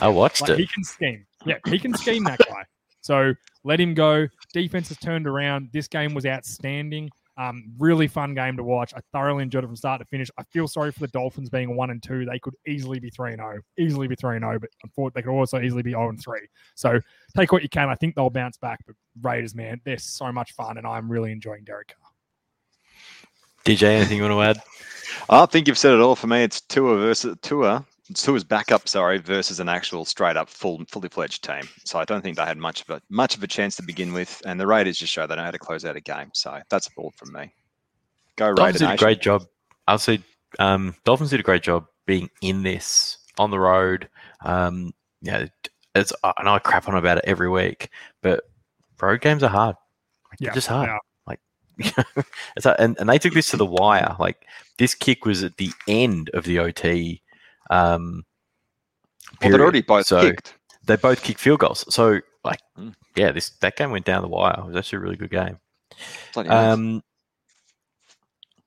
[0.00, 1.26] I watched Like, he can scheme.
[1.44, 2.64] Yeah, he can scheme that guy.
[3.02, 4.26] So let him go.
[4.54, 5.68] Defense has turned around.
[5.74, 7.10] This game was outstanding.
[7.38, 8.92] Um, really fun game to watch.
[8.94, 10.30] I thoroughly enjoyed it from start to finish.
[10.38, 12.26] I feel sorry for the Dolphins being one and two.
[12.26, 15.24] They could easily be three and zero, easily be three and zero, but unfortunately, they
[15.24, 16.46] could also easily be zero and three.
[16.74, 17.00] So
[17.34, 17.88] take what you can.
[17.88, 18.80] I think they'll bounce back.
[18.86, 22.10] But Raiders, man, they're so much fun, and I'm really enjoying Derek Carr.
[23.64, 24.66] DJ, anything you want to add?
[25.30, 26.42] I think you've said it all for me.
[26.42, 27.86] It's Tua versus Tua.
[28.14, 31.62] Tua's backup, sorry, versus an actual straight up full fully fledged team.
[31.84, 34.12] So I don't think they had much of a much of a chance to begin
[34.12, 34.42] with.
[34.44, 36.30] And the Raiders just show they know how to close out a game.
[36.34, 37.52] So that's a ball from me.
[38.36, 39.46] Go Dolphins Raider did a great job.
[39.86, 40.20] I'll say
[40.58, 44.08] um, Dolphins did a great job being in this on the road.
[44.44, 45.46] Um, yeah,
[45.94, 47.88] it's I know I crap on about it every week,
[48.20, 48.44] but
[49.00, 49.76] road games are hard.
[50.30, 50.88] Like, they're Yeah, just hard.
[50.88, 50.98] yeah.
[51.26, 51.40] Like
[52.56, 54.16] it's and, and they took this to the wire.
[54.18, 54.46] Like
[54.78, 57.22] this kick was at the end of the OT.
[57.72, 58.24] Um,
[59.40, 59.60] Well, period.
[59.60, 60.54] already both So- kicked.
[60.84, 61.84] they both kicked field goals.
[61.92, 62.94] So like, Mm.
[63.16, 64.56] yeah, this that game went down the wire.
[64.58, 65.58] It was actually a really good game.
[66.34, 66.72] Bloody nice.
[66.72, 67.02] Um,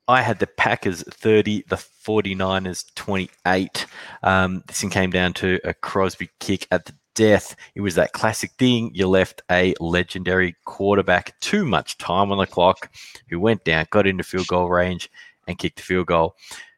[0.07, 3.85] I had the Packers 30, the 49ers 28.
[4.21, 7.55] Um, this thing came down to a Crosby kick at the death.
[7.73, 8.91] It was that classic thing.
[8.93, 12.91] You left a legendary quarterback too much time on the clock
[13.29, 15.09] who went down, got into field goal range,
[15.47, 16.35] and kicked the field goal.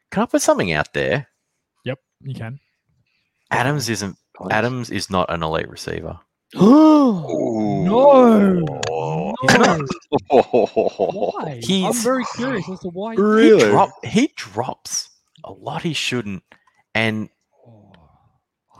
[0.09, 1.27] Can I put something out there?
[2.21, 2.59] Yep, you can.
[3.51, 4.15] Adams isn't.
[4.51, 6.19] Adams is not an elite receiver.
[6.55, 7.23] Ooh.
[7.87, 8.65] No.
[8.89, 9.33] Oh.
[9.47, 9.85] No.
[10.29, 11.61] Why?
[11.69, 13.13] I'm very curious as to why.
[13.15, 13.69] He, Really?
[13.69, 15.09] drop, he drops
[15.45, 16.43] a lot he shouldn't,
[16.93, 17.29] and
[17.65, 17.93] Oh,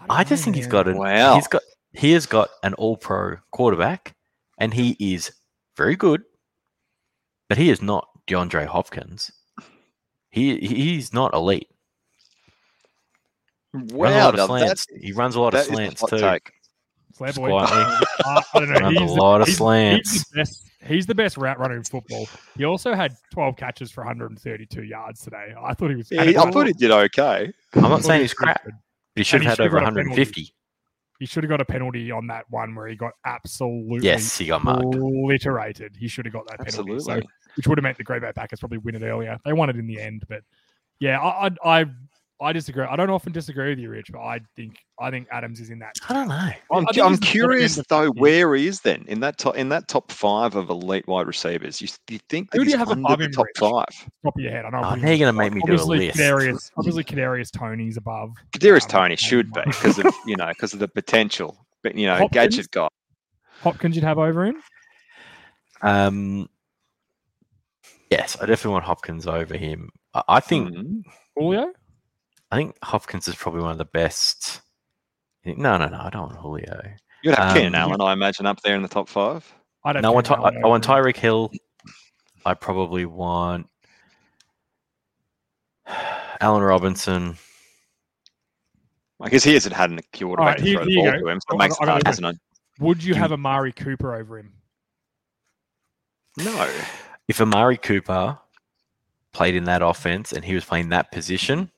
[0.10, 1.36] I don't just know, think he's got an Wow.
[1.36, 1.62] he's got
[1.94, 4.14] he has got an all pro quarterback
[4.58, 5.32] and he is
[5.78, 6.24] very good,
[7.48, 9.32] but he is not DeAndre Hopkins.
[10.32, 11.70] He he's not elite.
[13.74, 14.88] Runs a Wow, lot of now slants.
[15.02, 16.18] he runs a lot of slants too.
[16.18, 16.52] take.
[17.14, 17.50] Slab boy.
[17.50, 18.06] Quietly.
[18.26, 18.80] Uh, I don't know.
[18.80, 20.12] Runs a He's the- lot of he's- slants.
[20.14, 20.64] He's the best.
[20.86, 22.28] He's the best route runner in football.
[22.56, 25.54] He also had 12 catches for 132 yards today.
[25.62, 26.10] I thought he was.
[26.12, 27.52] Yeah, and he- I was- thought he did okay.
[27.74, 28.72] I'm not saying he's crap, good.
[28.74, 30.10] but he should have had over got a penalty.
[30.12, 30.54] 150.
[31.20, 34.46] He should have got a penalty on that one where he got absolutely Yes, he
[34.46, 34.86] got marked.
[34.96, 35.96] obliterated.
[35.98, 36.94] He should have got that penalty.
[36.94, 37.22] Absolutely.
[37.22, 39.38] So, which would have meant the Greyback Bay Packers probably win it earlier.
[39.44, 40.44] They won it in the end, but
[41.00, 41.86] yeah, I, I, I,
[42.40, 42.84] I disagree.
[42.84, 45.80] I don't often disagree with you, Rich, but I think I think Adams is in
[45.80, 45.96] that.
[46.08, 46.36] I don't know.
[46.36, 48.82] I'm, I think I'm he's the top curious end of though, the where he is
[48.82, 51.82] then in that top in that top five of elite wide receivers.
[51.82, 53.58] You, you think that Who do he's you have under above the him, top Rich?
[53.58, 54.10] five?
[54.24, 54.78] Top of your head, I know.
[54.78, 55.56] I'm Oh, now you you're gonna make spot.
[55.56, 56.18] me do a obviously, list.
[56.20, 58.34] Kadarius, obviously, Kadarius Toney's above.
[58.52, 61.66] Kadarius Um, Toney should be because of you know because of the potential.
[61.82, 62.56] But you know, Hopkins?
[62.56, 62.88] gadget guy.
[63.62, 64.62] Hopkins, you'd have over him.
[65.82, 66.50] Um,
[68.12, 69.90] yes, I definitely want Hopkins over him.
[70.14, 71.02] I, I think Mhm.
[71.36, 71.74] Julio.
[72.52, 74.62] I think Hopkins is probably one of the best.
[75.46, 76.82] No, no, no, I don't want Julio.
[77.24, 79.52] You'd have Um, Keenan Allen, I imagine, up there in the top five.
[79.84, 80.02] I don't.
[80.02, 80.86] No, I want, Ty- I, I want.
[80.86, 81.52] Tyreek Hill.
[82.46, 83.68] I probably want
[86.40, 87.38] Allen Robinson.
[89.20, 91.20] I guess he hasn't had a quarterback Alright, to here- throw the ball go.
[91.20, 92.06] to him, so it makes it hard, it.
[92.06, 92.38] doesn't it?
[92.80, 94.54] Would you have Amari Cooper over him?
[96.38, 96.70] No.
[97.28, 98.38] If Amari Cooper
[99.34, 101.72] played in that offense and he was playing that position,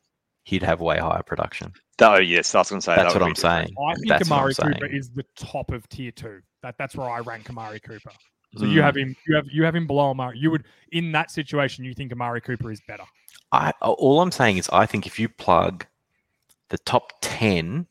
[0.43, 1.73] he'd have way higher production.
[2.01, 3.67] Oh yes, I was going to say That's that what I'm different.
[3.67, 3.75] saying.
[3.89, 4.95] I think That's Amari Cooper saying.
[4.95, 6.39] is the top of tier two.
[6.63, 8.11] That that's where I rank Amari Cooper.
[8.57, 8.83] So you Mm.
[8.83, 10.37] have him, you have you have him below Amari.
[10.39, 13.03] You would in that situation, you think Amari Cooper is better.
[13.51, 15.85] I all I'm saying is I think if you plug
[16.69, 17.87] the top ten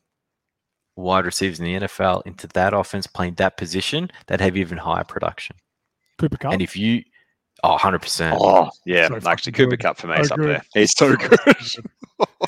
[0.96, 5.04] wide receivers in the NFL into that offense playing that position, they'd have even higher
[5.04, 5.54] production.
[6.18, 6.52] Cooper Kupp.
[6.52, 7.04] And if you
[7.64, 8.36] oh 100 percent.
[8.40, 9.80] Oh yeah, So actually, Cooper good.
[9.80, 10.48] Cup for me So is up good.
[10.48, 10.62] there.
[10.74, 11.38] He's so good.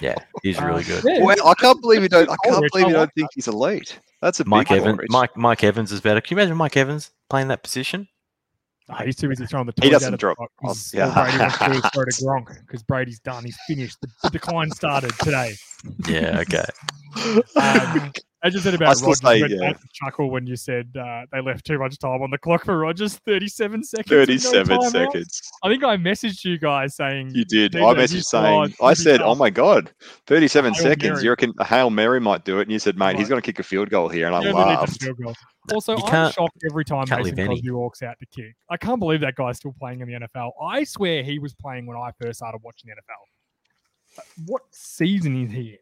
[0.01, 1.03] Yeah, he's Uh, really good.
[1.07, 2.29] yeah, well, I can't believe you don't.
[2.29, 3.99] I Oh, can't believe I you don't think he's elite.
[4.23, 6.21] That's a Mike big Evans one, Mike Mike Evans is better.
[6.21, 8.07] Can you imagine Mike Evans playing that position?
[8.93, 11.15] Ah, he's too busy throwing the He doesn't drop- The box, oh, 'cause yeah.
[11.15, 13.45] Brady wants to throw to Gronk because Brady's done.
[13.45, 13.97] He's finished.
[14.03, 15.55] The, the decline started today.
[16.09, 16.65] Yeah, okay.
[17.57, 19.21] Um, I just said I about still Rodgers.
[19.21, 19.69] say, when yeah.
[19.71, 22.79] I chuckle when you said uh, they left too much time on the clock for
[22.79, 23.17] Rodgers.
[23.27, 24.11] Thirty-seven seconds.
[24.11, 24.91] with no 37 timeouts.
[24.91, 25.41] seconds.
[25.63, 27.77] I think I messaged you guys saying You did.
[27.77, 29.93] I messaged saying, odds, I said, oh my God,
[30.27, 31.11] 37 Hail seconds.
[31.11, 31.25] Mary.
[31.25, 32.63] You reckon a Hail Mary might do it?
[32.63, 34.27] And you said, mate, he's going to kick a field goal here.
[34.27, 35.03] And I You only laughed.
[35.03, 35.35] field goal.
[35.75, 37.45] Also, I'm shocked every time can't Mason.
[37.47, 38.55] Crosby walks out to kick.
[38.71, 40.53] I can't believe that guy's still playing in the NFL.
[40.63, 44.25] I swear he was playing when I first started watching the NFL.
[44.47, 45.79] What season is he in?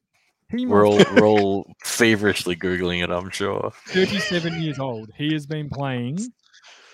[0.50, 3.10] He We're all we're all feverishly googling it.
[3.10, 5.10] I'm sure 37 years old.
[5.16, 6.18] He has been playing.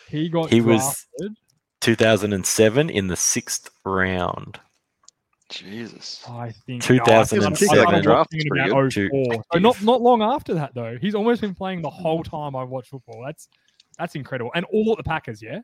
[0.08, 1.36] He got He was- drafted.
[1.80, 4.58] 2007 in the sixth round.
[5.50, 6.24] Jesus.
[6.28, 7.42] I think 2007.
[7.76, 9.42] No, I started Draft watching is in pretty good.
[9.52, 10.96] So not not long after that though.
[11.00, 13.22] He's almost been playing the whole time I've watched football.
[13.24, 13.48] That's
[13.98, 14.50] that's incredible.
[14.54, 15.60] And all at the Packers, yeah,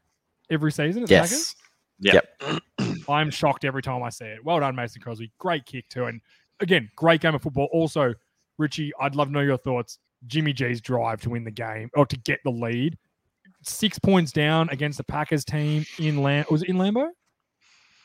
[0.50, 1.54] every season at the Packers.
[1.98, 2.24] Yes.
[2.38, 2.60] Yep.
[3.08, 4.44] I'm shocked every time I see it.
[4.44, 5.32] Well done, Mason Crosby.
[5.38, 6.04] Great kick too.
[6.04, 6.20] And
[6.60, 7.68] again, great game of football.
[7.72, 8.14] Also,
[8.58, 9.98] Richie, I'd love to know your thoughts.
[10.26, 12.98] Jimmy G's drive to win the game or to get the lead.
[13.62, 17.08] Six points down against the Packers team in Lam- was it in Lambo?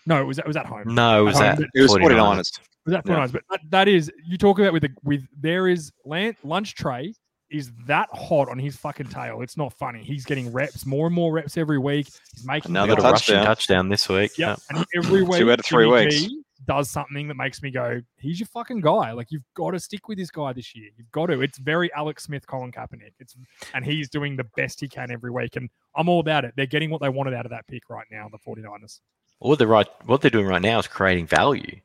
[0.06, 0.94] No, it was it was at home.
[0.94, 1.60] No, it was Um, that.
[1.74, 2.60] It was 49ers.
[2.86, 3.16] Was that Yeah.
[3.16, 3.32] 49ers?
[3.32, 7.14] But that, that is you talk about with the with there is lan- lunch tray
[7.50, 9.42] is that hot on his fucking tail.
[9.42, 10.04] It's not funny.
[10.04, 12.08] He's getting reps, more and more reps every week.
[12.34, 13.46] He's making Another Got a rushing touchdown.
[13.46, 14.38] touchdown this week.
[14.38, 14.78] Yeah, Yeah.
[14.78, 16.16] and every week, Two out of three Jimmy weeks.
[16.22, 19.80] G does something that makes me go, "He's your fucking guy." Like you've got to
[19.80, 20.90] stick with this guy this year.
[20.98, 21.42] You've got to.
[21.42, 23.14] It's very Alex Smith, Colin Kaepernick.
[23.20, 23.36] It's
[23.74, 26.54] and he's doing the best he can every week, and I'm all about it.
[26.56, 29.00] They're getting what they wanted out of that pick right now, the 49ers.
[29.40, 31.82] What they're right, what they're doing right now is creating value.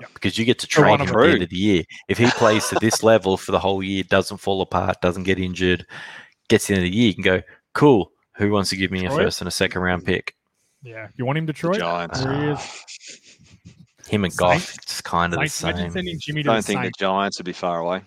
[0.00, 0.06] Yeah.
[0.12, 1.84] Because you get to They're trade him at the end of the year.
[2.08, 5.38] If he plays to this level for the whole year, doesn't fall apart, doesn't get
[5.38, 5.86] injured,
[6.48, 7.42] gets to the the year, you can go,
[7.74, 8.12] cool.
[8.36, 10.34] Who wants to give me a first and a second round pick?
[10.82, 11.78] Yeah, you want him The Detroit?
[11.78, 12.22] Giants.
[12.22, 13.36] There he is.
[14.10, 14.66] Him and Saints?
[14.66, 15.90] Goff, it's kind of the Saints, imagine same.
[15.92, 18.02] sending Jimmy to don't the think the Giants would be far away.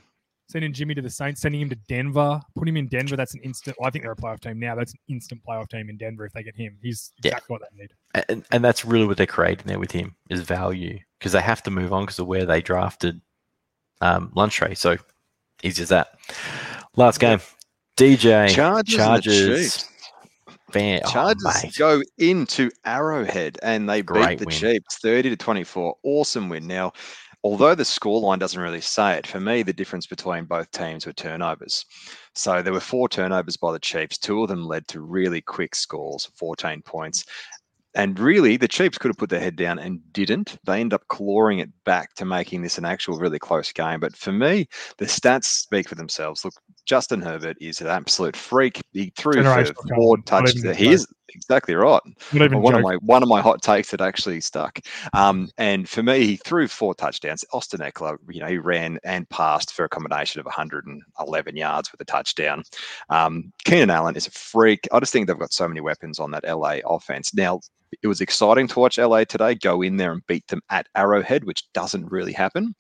[0.50, 3.16] Sending Jimmy to the Saints, sending him to Denver, put him in Denver.
[3.16, 3.78] That's an instant.
[3.80, 4.76] Well, I think they're a playoff team now.
[4.76, 6.78] That's an instant playoff team in Denver if they get him.
[6.82, 7.30] He's Yeah.
[7.30, 7.92] exactly what they need.
[8.30, 11.64] And, and that's really what they're creating there with him is value because they have
[11.64, 13.22] to move on because of where they drafted
[14.02, 14.76] um, Lunch Tray.
[14.76, 14.98] So
[15.64, 16.20] easy as that.
[16.98, 17.40] Last game,
[17.98, 19.90] DJ Chargers, and the Chargers.
[20.74, 21.76] Fan, oh, Chargers mate.
[21.78, 24.56] go into Arrowhead and they Great beat the win.
[24.56, 25.96] Chiefs 30 to 24.
[26.04, 26.66] Awesome win.
[26.66, 26.92] Now,
[27.44, 31.14] although the scoreline doesn't really say it, for me, the difference between both teams were
[31.14, 31.86] turnovers.
[32.34, 34.18] So there were four turnovers by the Chiefs.
[34.18, 37.24] Two of them led to really quick scores, 14 points.
[37.96, 40.58] And really, the Chiefs could have put their head down and didn't.
[40.66, 44.00] They end up clawing it back to making this an actual really close game.
[44.00, 44.68] But for me,
[44.98, 46.44] the stats speak for themselves.
[46.44, 46.56] Look,
[46.86, 48.82] Justin Herbert is an absolute freak.
[48.92, 49.42] He threw
[49.96, 50.18] four.
[50.26, 50.78] Touchdowns.
[50.78, 52.02] He is exactly right.
[52.32, 54.80] Not even Well, one of my one of my hot takes that actually stuck.
[55.14, 57.46] Um, and for me, he threw four touchdowns.
[57.54, 62.02] Austin Ekeler, you know, he ran and passed for a combination of 111 yards with
[62.02, 62.64] a touchdown.
[63.10, 64.88] Um, Keenan Allen is a freak.
[64.92, 67.34] I just think they've got so many weapons on that LA offense.
[67.34, 67.60] Now,
[68.02, 71.44] it was exciting to watch LA today go in there and beat them at Arrowhead,
[71.44, 72.76] which doesn't really happen.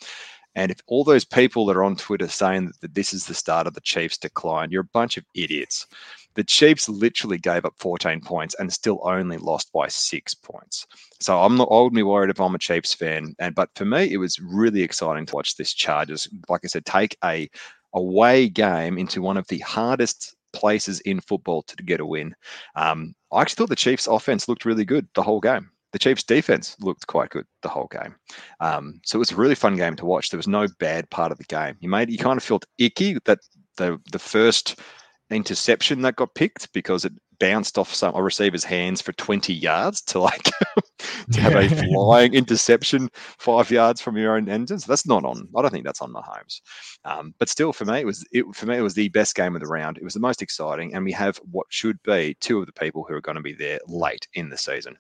[0.56, 3.68] And if all those people that are on Twitter saying that this is the start
[3.68, 5.88] of the Chiefs' decline, you're a bunch of idiots.
[6.36, 10.88] The Chiefs literally gave up 14 points and still only lost by six points.
[11.20, 11.70] So I'm not.
[11.72, 13.36] I wouldn't be worried if I'm a Chiefs fan.
[13.40, 16.28] And but for me, it was really exciting to watch this Chargers.
[16.50, 17.50] Like I said, take a
[17.94, 22.36] away game into one of the hardest places in football to get a win.
[22.76, 25.70] Um, I actually thought the Chiefs' offense looked really good the whole game.
[25.94, 28.16] The Chiefs' defense looked quite good the whole game.
[28.60, 30.30] Um, so it was a really fun game to watch.
[30.30, 31.76] There was no bad part of the game.
[31.80, 33.40] You made you kind of felt icky that
[33.78, 34.80] the the first
[35.30, 40.02] interception that got picked because it bounced off some a receiver's hands for 20 yards
[40.02, 40.44] to like
[41.32, 44.70] to have a flying interception five yards from your own end.
[44.70, 45.48] So that's not on.
[45.56, 46.62] I don't think that's on Mahomes.
[47.06, 49.56] Um, but still, for me, it was it for me it was the best game
[49.56, 49.98] of the round.
[49.98, 53.06] It was the most exciting, and we have what should be two of the people
[53.08, 54.96] who are going to be there late in the season.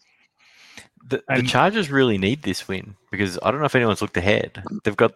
[1.07, 4.17] The, the And- Chargers really need this win because I don't know if anyone's looked
[4.17, 4.63] ahead.
[4.83, 5.11] They've got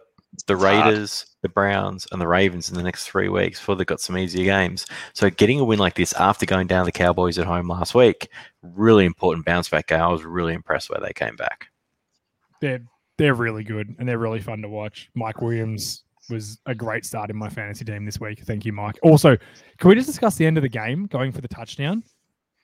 [0.46, 0.86] the It's hard.
[0.86, 4.18] Raiders, the Browns, and the Ravens in the next three weeks before they've got some
[4.18, 4.84] easier games.
[5.14, 8.28] So getting a win like this after going down the Cowboys at home last week,
[8.62, 10.02] really important bounce back game.
[10.02, 11.68] I was really impressed where they came back.
[12.60, 12.80] they're
[13.16, 15.10] they're really good and they're really fun to watch.
[15.14, 18.40] Mike Williams was a great start in my fantasy team this week.
[18.44, 18.96] Thank you, Mike.
[19.02, 19.36] Also,
[19.78, 22.04] can we just discuss the end of the game going for the touchdown?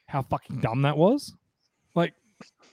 [0.07, 1.35] How fucking dumb that was.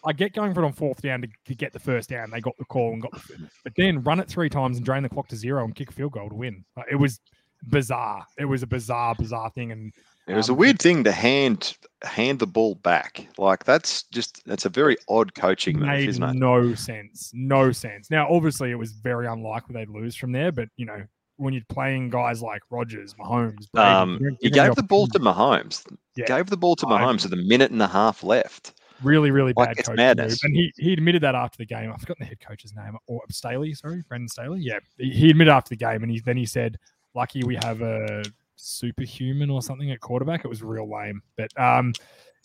[0.04, 2.32] I get going for it on fourth down to, to get the first down.
[2.32, 5.04] They got the call and got, the, but then run it three times and drain
[5.04, 6.66] the clock to zero and kick a field goal to win.
[6.76, 7.20] Like, it was
[7.68, 8.26] bizarre.
[8.39, 9.72] It was a bizarre, bizarre thing.
[9.72, 9.93] And
[10.28, 13.28] It was a Um, weird thing to hand hand the ball back.
[13.38, 16.34] Like that's just that's a very odd coaching move, made isn't it?
[16.36, 17.30] no sense.
[17.34, 18.10] No sense.
[18.10, 21.04] Now, obviously, it was very unlikely they'd lose from there, but you know,
[21.38, 23.70] when you're playing guys like Rodgers, Mahomes.
[23.72, 25.20] Brady, Um, he gave the ball to.
[25.20, 25.86] Mahomes.
[26.16, 26.26] Yeah.
[26.26, 28.74] Gave the ball to Mahomes with a minute and a half left.
[29.04, 30.32] Really, really Like, bad it's coach madness.
[30.32, 30.39] move.
[30.43, 31.91] And he, he admitted that after the game.
[31.91, 34.60] I've forgotten the head coach's name, or Staley, sorry, Brandon Staley.
[34.62, 36.78] Yeah, he he admitted after the game, and he then he said,
[37.16, 38.24] "Lucky we have a
[38.58, 41.93] superhuman or something at quarterback." It was real lame, but um,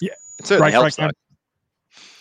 [0.00, 0.96] It certainly great, helps.
[0.96, 1.10] great game.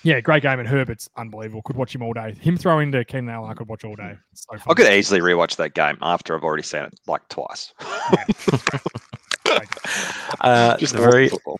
[0.03, 1.61] Yeah, great game, and Herbert's unbelievable.
[1.63, 2.33] Could watch him all day.
[2.39, 4.15] Him throwing to Keenan Allen, I could watch all day.
[4.33, 7.73] So I could easily rewatch that game after I've already seen it like twice.
[10.41, 11.57] Uh, Just very football.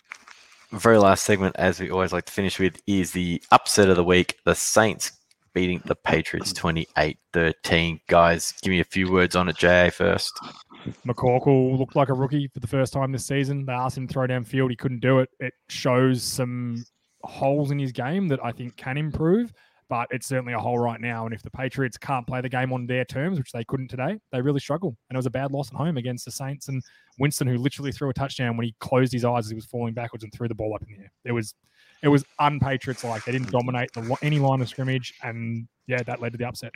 [0.75, 4.03] Very last segment, as we always like to finish with, is the upset of the
[4.03, 4.37] week.
[4.45, 5.11] The Saints
[5.53, 6.57] beating the Patriots mm.
[6.57, 7.99] 28 13.
[8.07, 10.31] Guys, give me a few words on it, JA first.
[11.07, 13.65] McCorkle looked like a rookie for the first time this season.
[13.65, 14.69] They asked him to throw downfield.
[14.69, 15.29] He couldn't do it.
[15.39, 16.85] It shows some
[17.23, 19.51] holes in his game that I think can improve,
[19.89, 21.25] but it's certainly a hole right now.
[21.25, 24.19] And if the Patriots can't play the game on their terms, which they couldn't today,
[24.31, 24.97] they really struggle.
[25.09, 26.81] And it was a bad loss at home against the Saints and
[27.19, 29.93] Winston, who literally threw a touchdown when he closed his eyes as he was falling
[29.93, 31.11] backwards and threw the ball up in the air.
[31.23, 31.53] It was
[32.01, 33.23] it was un-Patriots like.
[33.25, 36.73] They didn't dominate the, any line of scrimmage, and yeah, that led to the upset.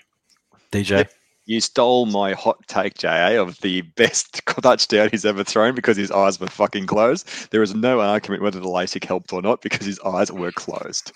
[0.71, 1.07] DJ.
[1.49, 6.11] You stole my hot take, JA, of the best touchdown he's ever thrown because his
[6.11, 7.27] eyes were fucking closed.
[7.49, 11.11] There is no argument whether the LASIK helped or not because his eyes were closed.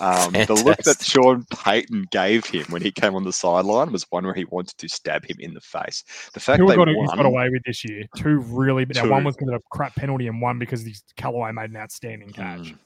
[0.00, 4.06] Um, the look that Sean Payton gave him when he came on the sideline was
[4.08, 6.02] one where he wanted to stab him in the face.
[6.32, 8.04] The fact Two they got, he's got away with this year.
[8.16, 11.52] Two really, now one was because of a crap penalty, and one because the Callaway
[11.52, 12.60] made an outstanding catch.
[12.60, 12.78] Mm.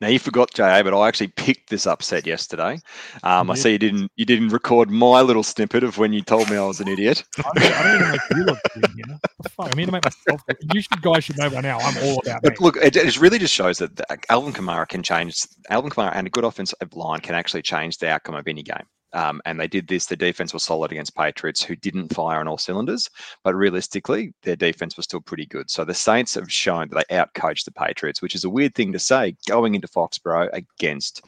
[0.00, 2.80] Now you forgot, JA, but I actually picked this upset yesterday.
[3.22, 6.50] Um, I see you didn't you didn't record my little snippet of when you told
[6.50, 7.22] me I was an idiot.
[7.38, 9.04] I don't, I don't even make you look good here.
[9.08, 9.72] What the fuck?
[9.72, 10.42] I'm here to make myself.
[10.48, 10.58] Look.
[10.74, 11.78] You should, guys should know by now.
[11.78, 12.50] I'm all about me.
[12.50, 15.46] But look, it, it really just shows that Alvin Kamara can change.
[15.70, 18.86] Alvin Kamara and a good offensive line can actually change the outcome of any game.
[19.14, 20.06] Um, and they did this.
[20.06, 23.08] The defense was solid against Patriots, who didn't fire on all cylinders.
[23.44, 25.70] But realistically, their defense was still pretty good.
[25.70, 28.92] So the Saints have shown that they outcoached the Patriots, which is a weird thing
[28.92, 31.22] to say going into Foxborough against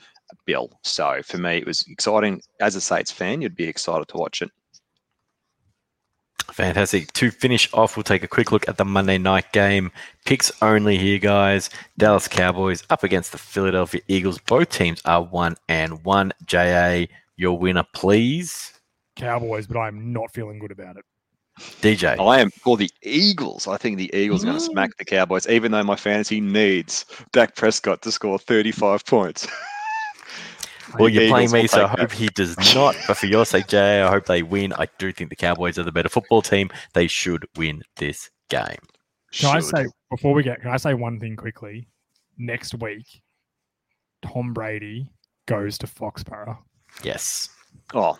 [0.47, 0.71] Bill.
[0.83, 2.41] So for me, it was exciting.
[2.61, 4.51] As a Saints fan, you'd be excited to watch it.
[6.53, 7.13] Fantastic.
[7.15, 9.91] To finish off, we'll take a quick look at the Monday night game.
[10.25, 11.71] Picks only here, guys.
[11.97, 14.39] Dallas Cowboys up against the Philadelphia Eagles.
[14.39, 16.33] Both teams are one and one.
[16.45, 17.07] JA,
[17.37, 18.73] your winner, please.
[19.17, 21.05] Cowboys, but I'm not feeling good about it.
[21.81, 22.19] DJ.
[22.19, 23.69] I am for the Eagles.
[23.69, 24.71] I think the Eagles are going to mm.
[24.71, 29.47] smack the Cowboys, even though my fantasy needs Dak Prescott to score 35 points.
[30.99, 32.13] Well, you're playing me, so I hope that.
[32.13, 32.97] he does not.
[33.07, 34.73] But for your sake, Jay, I hope they win.
[34.75, 36.71] I do think the Cowboys are the better football team.
[36.93, 38.79] They should win this game.
[39.33, 40.61] Can I say before we get?
[40.61, 41.89] Can I say one thing quickly?
[42.39, 43.23] Next week,
[44.23, 45.09] Tom Brady
[45.47, 46.59] goes to Foxborough.
[47.03, 47.49] Yes.
[47.93, 48.19] Oh,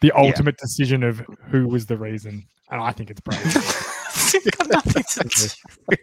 [0.00, 1.18] The ultimate decision of
[1.50, 3.42] who was the reason, and I think it's Brady.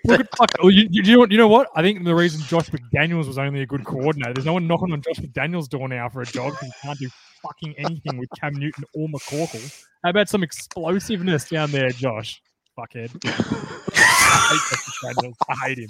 [0.06, 0.52] Look fuck.
[0.62, 1.32] Oh, you, you, you know what?
[1.32, 1.68] You know what?
[1.76, 4.34] I think the reason Josh McDaniels was only a good coordinator.
[4.34, 6.54] There's no one knocking on Josh McDaniels' door now for a job.
[6.54, 7.10] 'cause He can't do
[7.42, 9.86] fucking anything with Cam Newton or McCorkle.
[10.04, 12.42] How about some explosiveness down there, Josh?
[12.78, 13.12] Fuckhead.
[14.34, 15.36] I hate Josh McDaniels.
[15.50, 15.90] I hate him.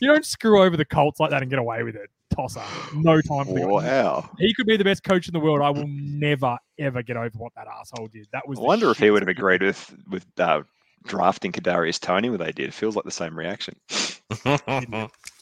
[0.00, 2.10] You don't screw over the Colts like that and get away with it.
[2.34, 2.62] Tosser.
[2.94, 4.30] No time for the wow.
[4.38, 5.60] He could be the best coach in the world.
[5.60, 8.28] I will never ever get over what that asshole did.
[8.32, 8.58] That was.
[8.58, 10.62] I wonder if he would have agreed with with uh,
[11.06, 12.68] drafting Kadarius Toney when they did.
[12.68, 13.74] It feels like the same reaction.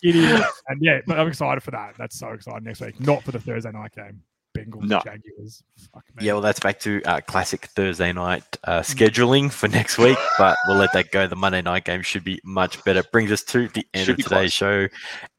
[0.02, 0.42] Idiot.
[0.68, 1.94] and yeah, but I'm excited for that.
[1.98, 2.98] That's so exciting next week.
[3.00, 4.22] Not for the Thursday night game.
[4.56, 5.00] Bengals No.
[5.04, 5.62] Jaguars.
[5.92, 6.26] Fuck me.
[6.26, 10.56] Yeah, well, that's back to uh, classic Thursday night uh, scheduling for next week, but
[10.66, 11.26] we'll let that go.
[11.26, 13.02] The Monday night game should be much better.
[13.12, 14.88] Brings us to the end Should of be today's show.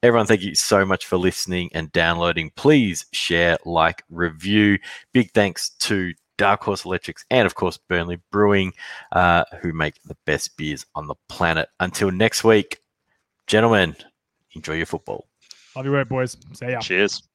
[0.03, 2.51] Everyone, thank you so much for listening and downloading.
[2.55, 4.77] Please share, like, review.
[5.13, 8.73] Big thanks to Dark Horse Electrics and, of course, Burnley Brewing,
[9.11, 11.67] uh, who make the best beers on the planet.
[11.79, 12.79] Until next week,
[13.47, 13.95] gentlemen,
[14.53, 15.27] enjoy your football.
[15.75, 16.37] Love your work, boys.
[16.53, 16.79] See ya.
[16.79, 17.28] Cheers.